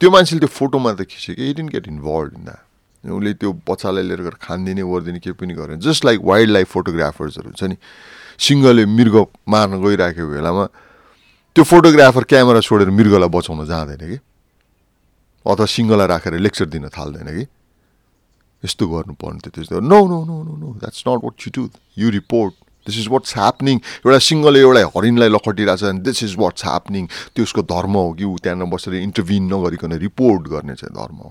त्यो 0.00 0.08
मान्छेले 0.10 0.40
त्यो 0.40 0.52
फोटोमा 0.52 0.92
त 0.96 1.04
खिच्यो 1.08 1.34
कि 1.36 1.44
it 1.50 1.58
get 1.74 1.86
involve 1.88 2.32
in 2.38 2.44
that 2.44 2.66
उसले 3.08 3.32
त्यो 3.40 3.50
बच्चालाई 3.68 4.04
लिएर 4.04 4.20
गएर 4.22 4.36
खानिदिने 4.42 4.82
ओरिदिने 4.82 5.18
केही 5.22 5.36
पनि 5.38 5.54
गरेन। 5.54 5.78
जस्ट 5.80 6.04
लाइक 6.04 6.18
वाइल्ड 6.20 6.50
लाइफ 6.52 6.68
फोटोग्राफर्सहरू 6.72 7.48
हुन्छ 7.48 7.62
नि 7.64 7.76
सिङ्गले 8.38 8.84
मृग 8.86 9.16
मार्न 9.48 9.80
गइराखेको 9.82 10.28
बेलामा 10.28 10.64
त्यो 11.54 11.64
फोटोग्राफर 11.64 12.24
क्यामेरा 12.28 12.60
छोडेर 12.60 12.90
मृगलाई 12.90 13.28
बचाउन 13.28 13.64
जाँदैन 13.66 14.02
कि? 14.02 14.18
अथवा 15.46 15.66
सिङ्गलाई 15.66 16.06
राखेर 16.06 16.34
लेक्चर 16.42 16.66
दिन 16.74 16.88
थाल्दैन 16.92 17.28
कि? 17.38 17.44
यस्तो 18.62 18.84
गर्नुपर्ने 18.88 19.38
थियो 19.46 19.52
त्यस्तो। 19.54 19.80
No 19.80 19.98
no 20.10 20.18
no 20.28 20.36
no 20.42 20.54
no 20.58 20.68
that's 20.82 21.02
not 21.06 21.20
what 21.24 21.34
you 21.46 21.50
do 21.54 21.62
you 21.98 22.10
report 22.10 22.54
this 22.88 22.98
is 22.98 23.08
what's 23.12 23.36
happening 23.36 23.76
एउटा 23.78 24.18
सिङ्गलले 24.28 24.60
एउटा 24.66 24.82
हरिणलाई 24.96 25.30
लखटिरहेको 25.36 25.76
छ 25.80 25.92
दिस 26.08 26.22
इज 26.24 26.34
वाट्स 26.38 26.64
ह्यापनिङ 26.64 27.04
त्यो 27.34 27.42
उसको 27.48 27.62
धर्म 27.74 27.92
हो 28.00 28.06
कि 28.18 28.24
ऊ 28.24 28.36
त्यहाँनिर 28.42 28.72
बसेर 28.74 28.94
इन्टरभिन 29.02 29.52
नगरिकन 29.54 29.92
रिपोर्ट 30.06 30.48
गर्ने 30.54 30.74
चाहिँ 30.80 30.94
धर्म 30.96 31.16
हो। 31.26 31.30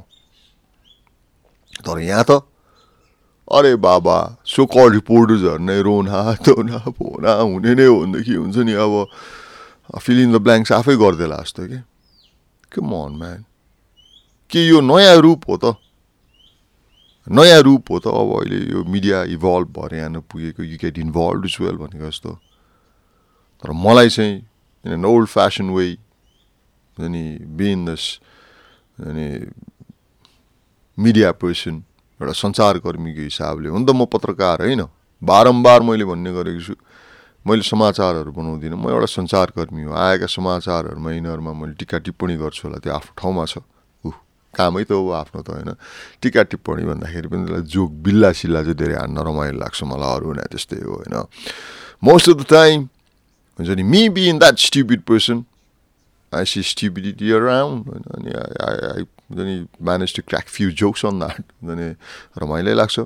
तर 1.85 1.99
यहाँ 2.01 2.25
त 2.29 2.41
अरे 3.47 3.75
बाबा 3.79 4.15
सो 4.43 4.65
कल 4.67 4.91
रिपोर्टर्सहरू 4.91 5.63
नै 5.63 5.79
रोना 5.81 6.21
धोना 6.43 6.79
फोना 6.91 7.31
हुने 7.31 7.73
नै 7.79 7.85
हो 7.85 7.95
भनेदेखि 7.99 8.33
हुन्छ 8.35 8.57
नि 8.67 8.73
अब 8.75 8.93
फिल 10.03 10.19
इन 10.21 10.31
द 10.35 10.37
ब्ल्याङ्क्स 10.43 10.71
आफै 10.71 10.95
गरिदेला 10.99 11.37
जस्तो 11.47 11.63
कि। 11.67 11.79
के 12.71 12.81
मन 12.83 13.15
म्यान 13.15 13.45
के 14.51 14.67
यो 14.67 14.81
नयाँ 14.83 15.15
रूप 15.23 15.47
हो 15.47 15.55
त? 15.63 15.79
नयाँ 17.27 17.61
रूप 17.61 17.91
हो 17.91 17.99
त 17.99 18.07
अब 18.07 18.29
अहिले 18.39 18.57
यो 18.71 18.83
मिडिया 18.87 19.23
इभल्भ 19.35 19.67
भएर 19.75 19.95
यहाँ 19.95 20.21
पुगेको 20.31 20.63
you 20.63 20.77
get 20.81 20.97
involve 20.97 21.45
is 21.45 21.57
well 21.61 21.75
भनेको 21.77 22.05
जस्तो। 22.07 22.31
तर 23.63 23.71
मलाई 23.75 24.09
चाहिँ 24.09 24.35
इन 24.85 25.05
ओल्ड 25.05 25.27
फेसन 25.27 25.69
वे 25.75 25.87
अनि 26.97 27.23
बिन 27.57 27.85
दस 27.85 28.03
अनि 28.97 29.27
मिडिया 30.97 31.31
पर्सन 31.35 31.75
एउटा 32.19 32.33
सञ्चारकर्मीको 32.33 33.21
हिसाबले 33.21 33.69
हुन 33.69 33.85
त 33.85 33.89
म 33.91 34.05
पत्रकार 34.07 34.61
होइन। 34.63 34.87
बारम्बार 35.21 35.81
मैले 35.83 36.05
भन्ने 36.05 36.31
गरेको 36.33 36.61
छु 36.63 36.73
मैले 37.45 37.63
समाचारहरू 37.63 38.31
बनाउँदिनँ 38.31 38.77
म 38.77 38.89
एउटा 38.89 39.05
सञ्चारकर्मी 39.07 39.83
हो 39.83 39.93
आएका 39.93 40.25
समाचारहरूमा 40.25 41.11
यिनीहरूमा 41.11 41.51
मैले 41.53 41.73
टिका 41.75 41.97
टिप्पणी 42.05 42.35
गर्छु 42.37 42.67
होला 42.67 42.77
त्यो 42.79 42.93
आफ्नो 42.93 43.13
ठाउँमा 43.17 43.45
छ। 43.45 43.57
कामै 44.57 44.83
त 44.83 44.91
हो 44.91 45.09
आफ्नो 45.21 45.41
त 45.41 45.49
होइन। 45.53 45.71
टिका 46.21 46.41
टिप्पणी 46.51 46.83
भन्दाखेरि 46.89 47.27
पनि 47.27 47.41
त्यसलाई 47.45 47.65
जोक 47.69 47.91
बिल्ला 48.05 48.31
सिल्ला 48.33 48.61
चाहिँ 48.63 48.77
धेरै 48.77 48.95
हान्न 48.97 49.17
रमाइलो 49.27 49.57
लाग्छ 49.59 49.79
मलाई 49.83 50.11
अरू 50.17 50.33
नै 50.33 50.45
त्यस्तै 50.51 50.81
हो 50.83 50.93
होइन। 50.97 51.15
मोस्ट 52.03 52.29
अफ 52.29 52.35
द 52.37 52.45
टाइम 52.49 52.79
हुन्छ 53.59 53.69
नि 53.77 53.83
me 53.83 54.01
be 54.15 54.23
in 54.29 54.37
that 54.39 54.57
stupid 54.59 55.01
person 55.09 55.37
I 56.31 56.45
see 56.45 56.61
stupidity 56.69 57.31
around 57.33 57.87
होइन 57.87 58.03
अनि 58.15 58.29
आई 58.37 59.01
हुन्छ 59.01 59.39
नि 59.41 59.55
manage 59.81 60.15
to 60.15 60.21
crack 60.27 60.47
few 60.49 60.71
jokes 60.81 61.05
on 61.05 61.19
that 61.19 61.43
हुन्छ 61.63 61.77
नि 61.79 61.87
रमाइलो 62.41 62.73
लाग्छ। 62.75 62.97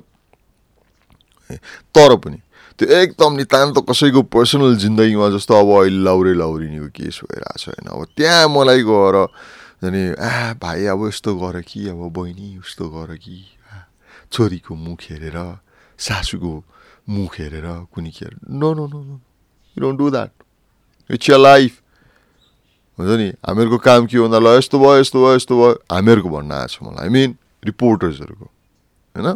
तर 1.94 2.16
पनि 2.16 2.38
त्यो 2.78 2.88
एकदम 2.98 3.32
नितान्त 3.36 3.78
कसैको 3.88 4.22
पर्सनल 4.34 4.76
जिन्दगीमा 4.82 5.28
जस्तो 5.30 5.54
अब 5.54 5.68
अहिले 5.78 6.02
लाउरे 6.04 6.32
लाउरिनीको 6.34 6.88
केस 6.96 7.20
भइरहेको 7.24 7.58
छ 7.58 7.68
होइन। 7.68 7.86
अब 7.92 8.00
त्यहाँ 8.16 8.48
मलाई 8.48 8.82
गएर 8.82 9.16
अनि 9.82 10.02
आ 10.14 10.54
भाइ 10.62 10.86
अब 10.86 11.06
यस्तो 11.08 11.30
गर 11.36 11.60
कि 11.62 11.88
अब 11.88 12.02
बहिनी 12.12 12.56
उस्तो 12.58 12.88
गर 12.88 13.16
कि। 13.16 13.38
छोरीको 14.32 14.74
मुख 14.74 15.00
हेरेर 15.10 15.36
सासूको 15.98 16.52
मुख 17.08 17.32
हेरेर 17.38 17.66
कुनै 17.92 18.10
के 18.10 18.26
no 18.48 18.72
no 18.74 18.86
no 18.88 19.00
no 19.04 19.16
you 19.76 19.80
don't 19.80 19.98
do 19.98 20.10
that 20.10 20.30
it's 21.10 21.30
your 21.30 21.38
life 21.38 21.72
हुन्छ 22.98 23.12
नि 23.20 23.28
हामीहरूको 23.44 23.78
काम 23.78 24.06
के 24.06 24.20
भन्दा 24.20 24.38
ल 24.38 24.56
यस्तो 24.56 24.78
भयो 24.78 24.96
यस्तो 25.00 25.18
भयो 25.20 25.34
यस्तो 25.36 25.54
भयो। 25.60 25.72
हामीहरूको 25.92 26.28
भन्न 26.28 26.52
आएको 26.52 26.72
छ 26.72 26.82
मलाई 26.82 27.02
आई 27.02 27.08
मिन 27.12 27.36
रिपोर्टर्सहरूको 27.64 28.46
होइन? 29.14 29.28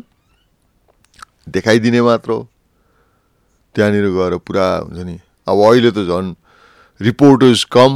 देखाइदिने 1.49 2.01
मात्र 2.03 2.31
हो। 2.33 2.41
त्यहाँनिर 3.75 4.07
गएर 4.17 4.37
पुरा 4.41 4.67
हुन्छ 4.89 5.01
नि 5.05 5.17
अब 5.49 5.57
अहिले 5.61 5.91
त 5.93 6.09
झन् 6.09 6.35
रिपोर्टर्स 7.01 7.65
कम। 7.77 7.93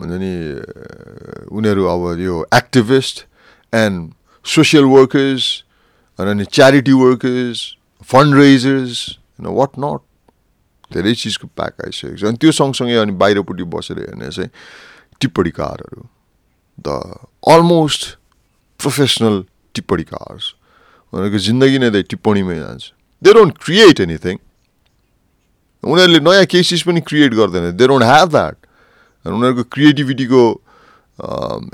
हुन्छ 0.00 0.18
नि 0.20 0.32
उनीहरू 1.52 1.84
अब 1.86 2.20
यो 2.20 2.42
एक्टिभिस्ट 2.54 3.24
एन्ड 3.72 4.12
सोसियल 4.46 4.84
वर्कर्स 4.86 5.46
अनि 6.18 6.44
च्यारिटी 6.50 6.92
वर्कर्स 6.94 7.62
फन्ड 8.08 8.36
रेजर्स 8.36 8.98
होइन 9.38 9.54
वाट 9.56 9.78
नट 9.78 10.04
धेरै 10.90 11.14
चिजको 11.14 11.48
प्याक 11.56 11.86
आइसकेको 11.86 12.16
छ 12.16 12.24
अनि 12.24 12.36
त्यो 12.36 12.52
सँगसँगै 12.54 12.96
अनि 12.96 13.12
बाहिरपट्टि 13.22 13.64
बसेर 13.72 13.98
हेर्ने 14.00 14.30
चाहिँ 14.30 14.50
टिप्पणीकारहरू 15.20 16.06
द 16.78 17.00
अलमोस्ट 17.48 18.08
प्रोफेसनल 18.80 19.42
टिप्पणीकार 19.74 20.34
उनीहरूको 21.12 21.38
जिन्दगी 21.46 21.78
नै 21.78 22.02
टिप्पणीमै 22.04 22.58
जान्छ 22.58 22.92
दे 23.22 23.32
डोन्ट 23.32 23.58
क्रिएट 23.64 24.00
एनिथिङ 24.00 24.38
उनीहरूले 25.82 26.20
नयाँ 26.20 26.46
केही 26.46 26.82
पनि 26.84 27.00
क्रिएट 27.08 27.34
गर्दैन 27.34 27.70
दे 27.76 27.86
डोन्ट 27.86 28.04
ह्याभ 28.04 28.30
द्याट 28.30 28.56
उनीहरूको 29.26 29.64
क्रिएटिभिटीको 29.74 30.42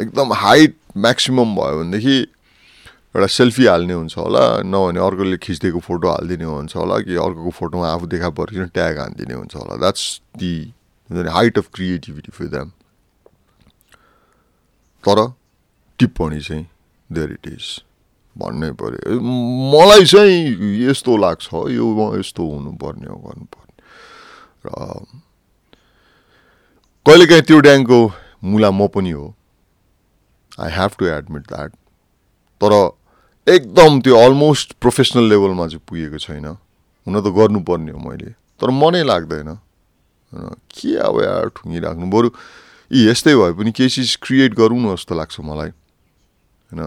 एकदम 0.00 0.32
हाइट 0.42 0.74
म्याक्सिमम् 0.96 1.54
भयो 1.56 1.78
भनेदेखि 1.78 2.16
एउटा 3.12 3.26
सेल्फी 3.28 3.64
हाल्ने 3.66 3.94
हुन्छ 3.94 4.16
होला। 4.18 4.44
नभने 4.64 5.00
अर्कोले 5.00 5.36
खिचिदिएको 5.36 5.80
फोटो 5.80 6.08
हालिदिने 6.10 6.44
हुन्छ 6.44 6.76
होला 6.76 6.98
कि 7.04 7.14
अर्को 7.20 7.50
फोटोमा 7.50 7.88
आफू 7.88 8.06
देखा 8.08 8.28
परिकन 8.38 8.66
ट्याग 8.74 8.98
हानिदिने 8.98 9.34
हुन्छ 9.34 9.54
होला। 9.56 9.76
That's 9.76 10.04
the 10.38 10.52
height 11.10 11.58
of 11.58 11.68
creativity 11.74 12.30
for 12.32 12.46
them 12.48 12.68
तर 15.04 15.18
टिप्पणी 15.98 16.40
चाहिँ 16.40 16.66
देयर 17.10 17.32
इट 17.32 17.46
इज 17.48 17.64
भन्नै 18.36 18.70
पऱ्यो 18.80 19.20
मलाई 19.20 20.04
चाहिँ 20.06 20.38
यस्तो 20.80 21.16
लाग्छ 21.16 21.48
यो 21.76 21.86
यस्तो 22.18 22.42
हुनुपर्ने 22.48 23.06
हो 23.06 23.16
गर्नुपर्ने। 23.16 23.72
र 24.66 24.68
कहिलेकाहीँ 27.06 27.42
त्यो 27.42 27.58
ड्याङको 27.58 27.98
मुला 28.46 28.70
म 28.70 28.86
पनि 28.86 29.10
हो। 29.10 29.34
I 30.60 30.70
have 30.70 30.90
to 30.98 31.06
admit 31.06 31.42
that 31.42 31.70
तर 32.60 32.72
एकदम 33.46 34.00
त्यो 34.00 34.14
अलमोस्ट 34.16 34.72
प्रोफेसनल 34.78 35.24
लेभलमा 35.28 35.66
चाहिँ 35.66 35.82
पुगेको 35.82 36.18
छैन। 36.22 36.46
हुन 36.46 37.14
त 37.18 37.26
गर्नुपर्ने 37.34 37.92
हो 37.92 37.98
मैले। 37.98 38.30
तर 38.54 38.70
मनै 38.70 39.02
लाग्दैन। 39.02 39.50
के 40.70 40.94
अब 41.02 41.16
यार 41.22 41.48
ठुङ्गिराख्नु? 41.58 42.06
बरु 42.06 42.30
यी 42.90 43.10
यस्तै 43.10 43.34
भए 43.34 43.52
पनि 43.58 43.72
केही 43.74 43.90
चिज 43.90 44.16
क्रिएट 44.22 44.54
गरौँ 44.54 44.78
न 44.78 44.94
जस्तो 44.94 45.14
लाग्छ 45.18 45.40
मलाई। 45.42 45.70
होइन 46.70 46.82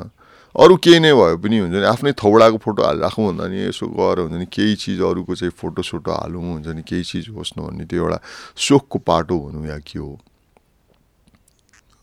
अरू 0.55 0.75
केही 0.77 0.99
नै 0.99 1.11
भए 1.11 1.35
पनि 1.35 1.57
हुन्छ 1.59 1.75
नि। 1.75 1.85
आफ्नै 1.85 2.11
थौडाको 2.15 2.57
फोटो 2.63 2.81
हालिराखौँ 2.83 3.23
भन्दा 3.27 3.45
नि 3.51 3.57
यसो 3.67 3.91
गएर 3.91 4.17
हुन्छ 4.23 4.35
नि। 4.39 4.45
केही 4.47 4.75
चिज 4.75 4.99
अरूको 5.03 5.35
चाहिँ 5.35 5.51
फोटो 5.51 5.81
सोटो 5.83 6.11
हालौँ 6.11 6.41
हुन्छ 6.41 6.67
नि। 6.71 6.83
केही 6.83 7.03
चिज 7.03 7.25
होस् 7.35 7.59
न 7.59 7.67
भन्ने 7.67 7.85
त्यो 7.85 7.99
एउटा 7.99 8.19
सोखको 8.55 8.97
पाटो 8.99 9.35
भनौँ 9.35 9.67
या 9.67 9.77
के 9.83 9.99
हो। 9.99 10.15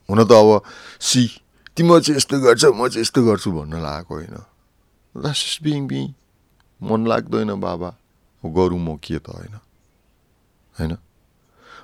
हुन 0.08 0.24
त 0.24 0.32
अब 0.32 0.60
सी 1.00 1.22
तिम्रो 1.76 2.00
चाहिँ 2.00 2.16
यस्तो 2.16 2.40
गर्छ 2.40 2.64
म 2.76 2.88
चाहिँ 2.88 3.00
यस्तो 3.00 3.20
गर्छु 3.24 3.50
भन्न 3.52 3.80
लागेको 3.80 4.14
होइन। 4.14 4.36
द्याट्स 5.16 5.58
बिङ 5.62 5.88
बि 5.88 6.00
मन 6.80 7.06
लाग्दैन 7.08 7.56
बाबा। 7.56 7.90
गरौँ 8.44 8.78
म 8.78 8.96
के 9.00 9.18
त 9.18 9.32
होइन। 9.32 9.56
होइन? 10.76 10.92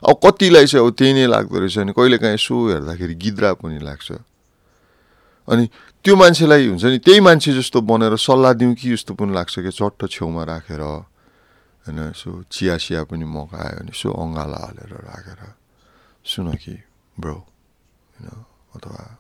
अब 0.05 0.17
कतिलाई 0.25 0.67
चाहिँ 0.67 0.85
अब 0.85 0.93
त्यही 0.93 1.13
नै 1.17 1.27
लाग्दो 1.27 1.59
रहेछ 1.59 1.79
अनि 1.79 1.93
कहिलेकाहीँ 1.97 2.35
यसो 2.35 2.55
हेर्दाखेरि 2.69 3.15
गिद्रा 3.15 3.53
पनि 3.57 3.79
लाग्छ। 3.81 4.28
अनि 5.49 5.65
त्यो 6.05 6.17
मान्छेलाई 6.17 6.67
हुन्छ 6.69 6.85
नि 6.85 6.99
त्यही 6.99 7.21
मान्छे 7.21 7.53
जस्तो 7.53 7.81
बनेर 7.81 8.17
सल्लाह 8.17 8.53
दिउँ 8.53 8.75
कि 8.75 8.93
जस्तो 8.93 9.15
पनि 9.15 9.33
लाग्छ 9.35 9.55
कि 9.59 9.71
चट्ट 9.71 10.01
छेउमा 10.11 10.45
राखेर 10.45 10.81
होइन 10.81 11.99
यसो 11.99 12.43
चिया 12.53 12.77
सिया 12.77 13.05
पनि 13.05 13.25
मगायो 13.25 13.81
भने 13.81 13.91
यसो 13.91 14.09
अँगाला 14.13 14.57
हालेर 14.57 14.93
राखेर 14.93 15.41
सुन 16.25 16.53
कि 16.55 16.75
ब्रो 17.21 17.35
होइन 17.35 18.29
अथवा 18.77 19.19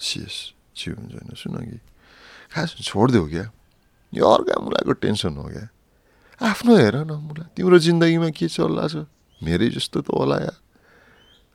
सिएस 0.00 0.36
छिउ 0.76 0.94
हुन्छ 0.94 1.12
होइन 1.12 1.34
सुन 1.34 1.54
कि। 1.56 1.78
खास 2.52 2.76
छोडिदेऊ 2.82 3.28
क्या? 3.28 3.50
यो 4.14 4.24
अर्का 4.26 4.60
मुलाको 4.60 4.92
टेन्सन 4.92 5.36
हो 5.36 5.48
क्या? 5.48 5.68
आफ्नो 6.42 6.76
हेर 6.76 6.96
न 6.96 7.12
मुला 7.12 7.44
तिम्रो 7.56 7.78
जिन्दगीमा 7.78 8.30
के 8.30 8.48
चल्ला 8.48 8.88
छ? 8.88 8.96
मेरै 9.42 9.68
जस्तो 9.68 10.00
त 10.00 10.08
होला 10.12 10.36
या? 10.36 10.54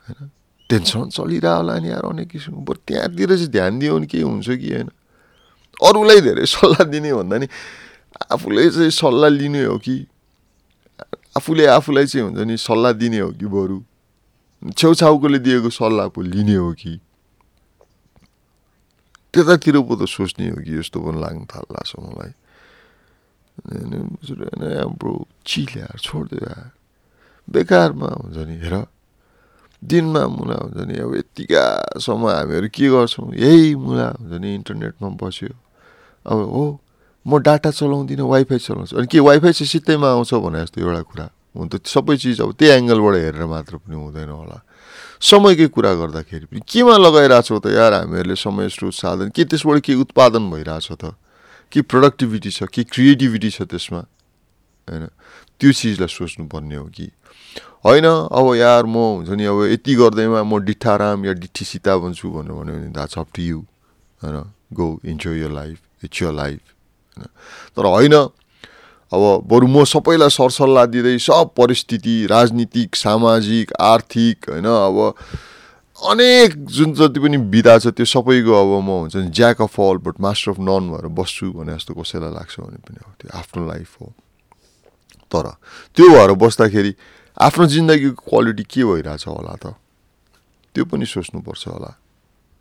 होइन? 0.09 0.31
टेन्सन 0.69 1.09
चलिरह 1.15 1.53
होला 1.53 1.75
नि 1.79 1.89
यार 1.89 2.05
अनेक 2.05 2.27
किसिमको 2.27 2.61
बरु 2.67 2.79
त्यहाँतिर 2.87 3.29
चाहिँ 3.35 3.47
ध्यान 3.47 3.79
दियो 3.79 3.95
भने 3.95 4.07
केही 4.11 4.23
हुन्छ 4.23 4.47
कि 4.59 4.69
होइन? 4.73 4.89
अरूलाई 5.79 6.19
धेरै 6.27 6.45
सल्लाह 6.45 6.83
दिने 6.91 7.11
भन्दा 7.13 7.37
नि 7.37 7.47
आफूले 8.35 8.69
चाहिँ 8.75 8.91
सल्लाह 8.91 9.29
लिने 9.29 9.63
हो 9.63 9.77
कि? 9.79 9.97
आफूले 11.37 11.65
आफूलाई 11.77 12.05
चाहिँ 12.11 12.25
हुन्छ 12.27 12.39
नि 12.43 12.57
सल्लाह 12.57 12.91
दिने 12.99 13.19
हो 13.19 13.29
कि 13.39 13.45
बरु? 13.45 13.77
छेउछाउकोले 14.75 15.39
दिएको 15.39 15.69
सल्लाह 15.69 16.07
पो 16.11 16.21
लिने 16.21 16.55
हो 16.57 16.73
कि? 16.73 16.99
त्यतातिर 19.33 19.77
पो 19.87 19.93
त 19.95 20.09
सोच्ने 20.09 20.49
हो 20.49 20.59
कि 20.65 20.71
यस्तो 20.79 20.97
पनि 20.99 21.19
लाग्नु 21.21 21.45
थाल्ला 21.45 21.81
छ 21.85 21.95
मलाई। 22.01 22.33
ब्रो 24.97 25.13
चिल 25.45 25.69
यार 25.77 25.97
छोडिदियो 26.01 26.51
बेकारमा 27.47 28.09
हुन्छ 28.19 28.37
नि 28.49 28.55
हेर। 28.65 28.75
दिनमा 29.83 30.21
मुला 30.27 30.55
हुन्छ 30.57 30.77
नि 30.89 30.95
अब 30.97 31.13
यत्तिकासम्म 31.15 32.23
हामीहरू 32.27 32.67
के 32.73 32.87
गर्छौँ? 32.89 33.33
यही 33.35 33.75
मुला 33.75 34.07
हुन्छ 34.17 34.33
नि 34.41 34.49
इन्टरनेटमा 34.55 35.09
बस्यो। 35.21 35.53
अब 36.25 36.37
हो 36.49 36.63
म 37.27 37.31
डाटा 37.43 37.71
चलाउँदिनँ 37.71 38.25
वाइफाई 38.25 38.57
चलाउँछु। 38.57 38.97
अनि 38.97 39.07
के 39.07 39.19
वाइफाई 39.19 39.51
चाहिँ 39.51 39.67
सित्तैमा 39.67 40.07
आउँछ 40.07 40.33
भने 40.33 40.59
जस्तो 40.63 40.81
एउटा 40.81 41.01
कुरा। 41.01 41.25
हुन 41.57 41.67
त 41.67 41.85
सबै 41.85 42.15
चिज 42.17 42.41
अब 42.41 42.51
त्यही 42.57 42.71
एङ्गलबाट 42.71 43.15
हेरेर 43.15 43.45
मात्र 43.45 43.73
पनि 43.83 43.95
हुँदैन 43.95 44.29
होला। 44.29 44.57
समयकै 45.21 45.67
कुरा 45.73 45.93
गर्दाखेरि 45.93 46.45
पनि 46.45 46.61
केमा 46.63 46.95
लगाइरहेछौँ 46.97 47.59
त 47.59 47.67
यार 47.73 47.93
हामीहरूले 47.93 48.35
समय 48.37 48.69
स्रोत 48.69 48.93
साधन? 48.93 49.29
के 49.35 49.43
त्यसबाट 49.45 49.77
के 49.81 49.93
उत्पादन 49.93 50.43
भइरहेछ 50.51 50.91
त? 51.01 51.13
के 51.71 51.81
प्रोडक्टिभिटी 51.81 52.49
छ? 52.49 52.63
के 52.69 52.83
क्रिएटिभिटी 52.83 53.49
छ 53.49 53.61
त्यसमा? 53.67 54.01
होइन? 54.87 55.05
त्यो 55.59 55.71
चिजलाई 55.73 56.07
सोच्नुपर्ने 56.07 56.75
हो 56.75 56.85
कि। 56.85 57.11
होइन? 57.85 58.05
अब 58.05 58.53
यार 58.55 58.85
म 58.85 58.97
हुन्छ 59.21 59.29
नि 59.29 59.45
अब 59.45 59.63
यति 59.71 59.95
गर्दैमा 59.95 60.43
म 60.43 60.59
डिठाराम 60.65 61.25
या 61.25 61.33
डिठी 61.43 61.65
सीता 61.65 61.97
बन्छु 61.97 62.29
भनेर 62.29 62.51
भन्यो 62.51 62.75
भने 62.75 62.87
द्याट्स 62.93 63.17
अप 63.17 63.27
टु 63.35 63.41
यु 63.41 63.59
होइन? 64.21 64.43
Go 64.73 64.87
enjoy 65.05 65.39
your 65.41 65.51
life 65.51 66.03
it's 66.03 66.21
your 66.21 66.31
life 66.33 66.59
होइन? 67.17 67.27
तर 67.77 67.85
होइन 67.85 68.15
अब 69.11 69.23
बरु 69.47 69.67
म 69.67 69.83
सबैलाई 69.87 70.29
सरसल्लाह 70.29 70.85
दिँदै 70.85 71.17
सब 71.23 71.49
परिस्थिति 71.57 72.15
राजनीतिक 72.27 72.95
सामाजिक 72.95 73.73
आर्थिक 73.81 74.49
होइन? 74.49 74.65
अब 74.65 75.13
अनेक 75.97 76.55
जुन 76.67 76.93
जति 76.93 77.19
पनि 77.19 77.37
विधा 77.53 77.77
छ 77.79 77.87
त्यो 77.89 78.05
सबैको 78.05 78.53
अब 78.53 78.71
म 78.83 78.89
हुन्छ 79.01 79.15
नि 79.15 79.29
jack 79.31 79.61
of 79.61 79.79
all 79.79 79.97
but 80.03 80.19
master 80.21 80.51
of 80.51 80.59
none 80.59 80.89
भएर 80.91 81.07
बस्छु 81.09 81.51
भने 81.53 81.73
जस्तो 81.73 81.93
कसैलाई 81.93 82.33
लाग्छ 82.33 82.59
भने 82.59 82.77
पनि 82.83 82.99
हो 83.01 83.13
त्यो 83.17 83.37
आफ्नो 83.39 83.65
लाइफ 83.67 83.95
हो। 84.01 84.13
तर 85.31 85.45
त्यो 85.97 86.09
भएर 86.09 86.31
बस्दाखेरि 86.37 86.91
आफ्नो 87.37 87.65
जिन्दगीको 87.69 88.21
क्वालिटी 88.29 88.63
के 88.65 88.83
भइरहेछ 88.83 89.27
होला 89.27 89.55
त 89.61 89.73
त्यो 90.75 90.85
पनि 90.89 91.05
सोच्नुपर्छ 91.05 91.67
होला 91.67 91.91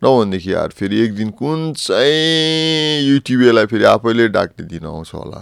नभनेदेखि 0.01 0.53
यार 0.53 0.69
फेरि 0.77 0.99
एक 1.01 1.15
दिन 1.15 1.29
कुन 1.33 1.73
चाहिँ 1.73 3.01
युट्युबलाई 3.09 3.65
फेरि 3.73 3.83
आफैले 3.91 4.27
डाक्ने 4.37 4.65
दिन 4.69 4.85
आउँछ 4.85 5.13
होला 5.13 5.41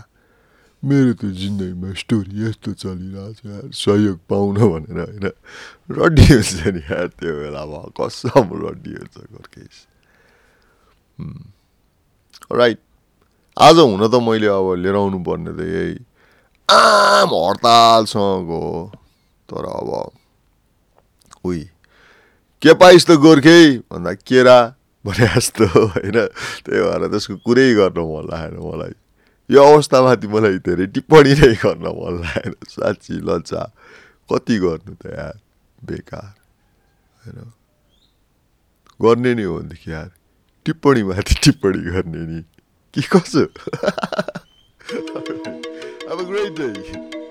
मेरो 0.84 1.14
त 1.20 1.36
जिन्दगीमा 1.36 1.92
स्टोरी 2.00 2.32
यस्तो 2.46 2.74
चलिरहेछ 2.80 3.38
यार 3.46 3.68
सहयोग 3.76 4.18
पाउन 4.32 4.56
भनेर 4.56 5.00
होइन 5.04 5.28
रड्डी 5.92 6.26
हुन्छ 6.32 6.72
नि 6.72 6.82
यार 6.88 7.08
त्यो 7.20 7.36
बेलामा 7.36 7.84
कसम 8.00 8.48
रड्डी 8.64 8.94
हुन्छ 8.96 9.18
घरकेस 9.20 9.86
राइट 12.56 12.80
आज 13.58 13.78
हुन 13.84 14.08
त 14.08 14.16
मैले 14.24 14.48
अब 14.56 14.76
लिएर 14.80 14.96
आउनु 14.96 15.20
पर्ने 15.28 15.60
त 15.60 15.74
यही 15.76 15.96
आम 16.70 17.34
हडतालसँग 17.36 18.48
हो 18.60 18.70
तर 19.50 19.66
अब 19.66 20.12
उही 21.46 21.64
के 22.62 22.74
पाइस् 22.74 23.08
त 23.08 23.12
गोर्खे 23.12 23.78
भन्दा 23.78 24.14
केरा 24.14 24.76
भने 25.06 25.28
जस्तो 25.28 25.66
होइन. 25.66 26.18
त्यही 26.66 26.82
भएर 26.82 27.08
त्यसको 27.08 27.36
कुरै 27.46 27.74
गर्न 27.74 28.00
मन 28.02 28.26
लागेन 28.32 28.58
मलाई। 28.58 28.96
यो 29.50 29.62
अवस्थामाथि 29.62 30.28
मलाई 30.28 30.58
धेरै 30.58 30.86
टिप्पणी 30.86 31.34
नै 31.34 31.54
गर्न 31.54 31.86
मन 31.86 32.14
लागेन। 32.26 32.54
साँच्ची 32.70 33.14
लज्जा। 33.14 33.62
कति 34.32 34.56
गर्नु 34.58 34.94
त 34.96 35.06
यार? 35.06 35.38
बेकार। 35.86 36.34
होइन। 37.22 37.54
गर्ने 39.02 39.34
नि 39.36 39.44
हो 39.44 39.60
भनेदेखि 39.60 39.92
यार 39.92 40.10
टिप्पणीमाथि 40.66 41.34
टिप्पणी 41.44 41.82
गर्ने 41.92 42.24
नि। 42.26 42.42
के 42.94 43.02
कसो? 43.02 43.46
अब 46.10 46.18
ग्रेट 46.26 47.25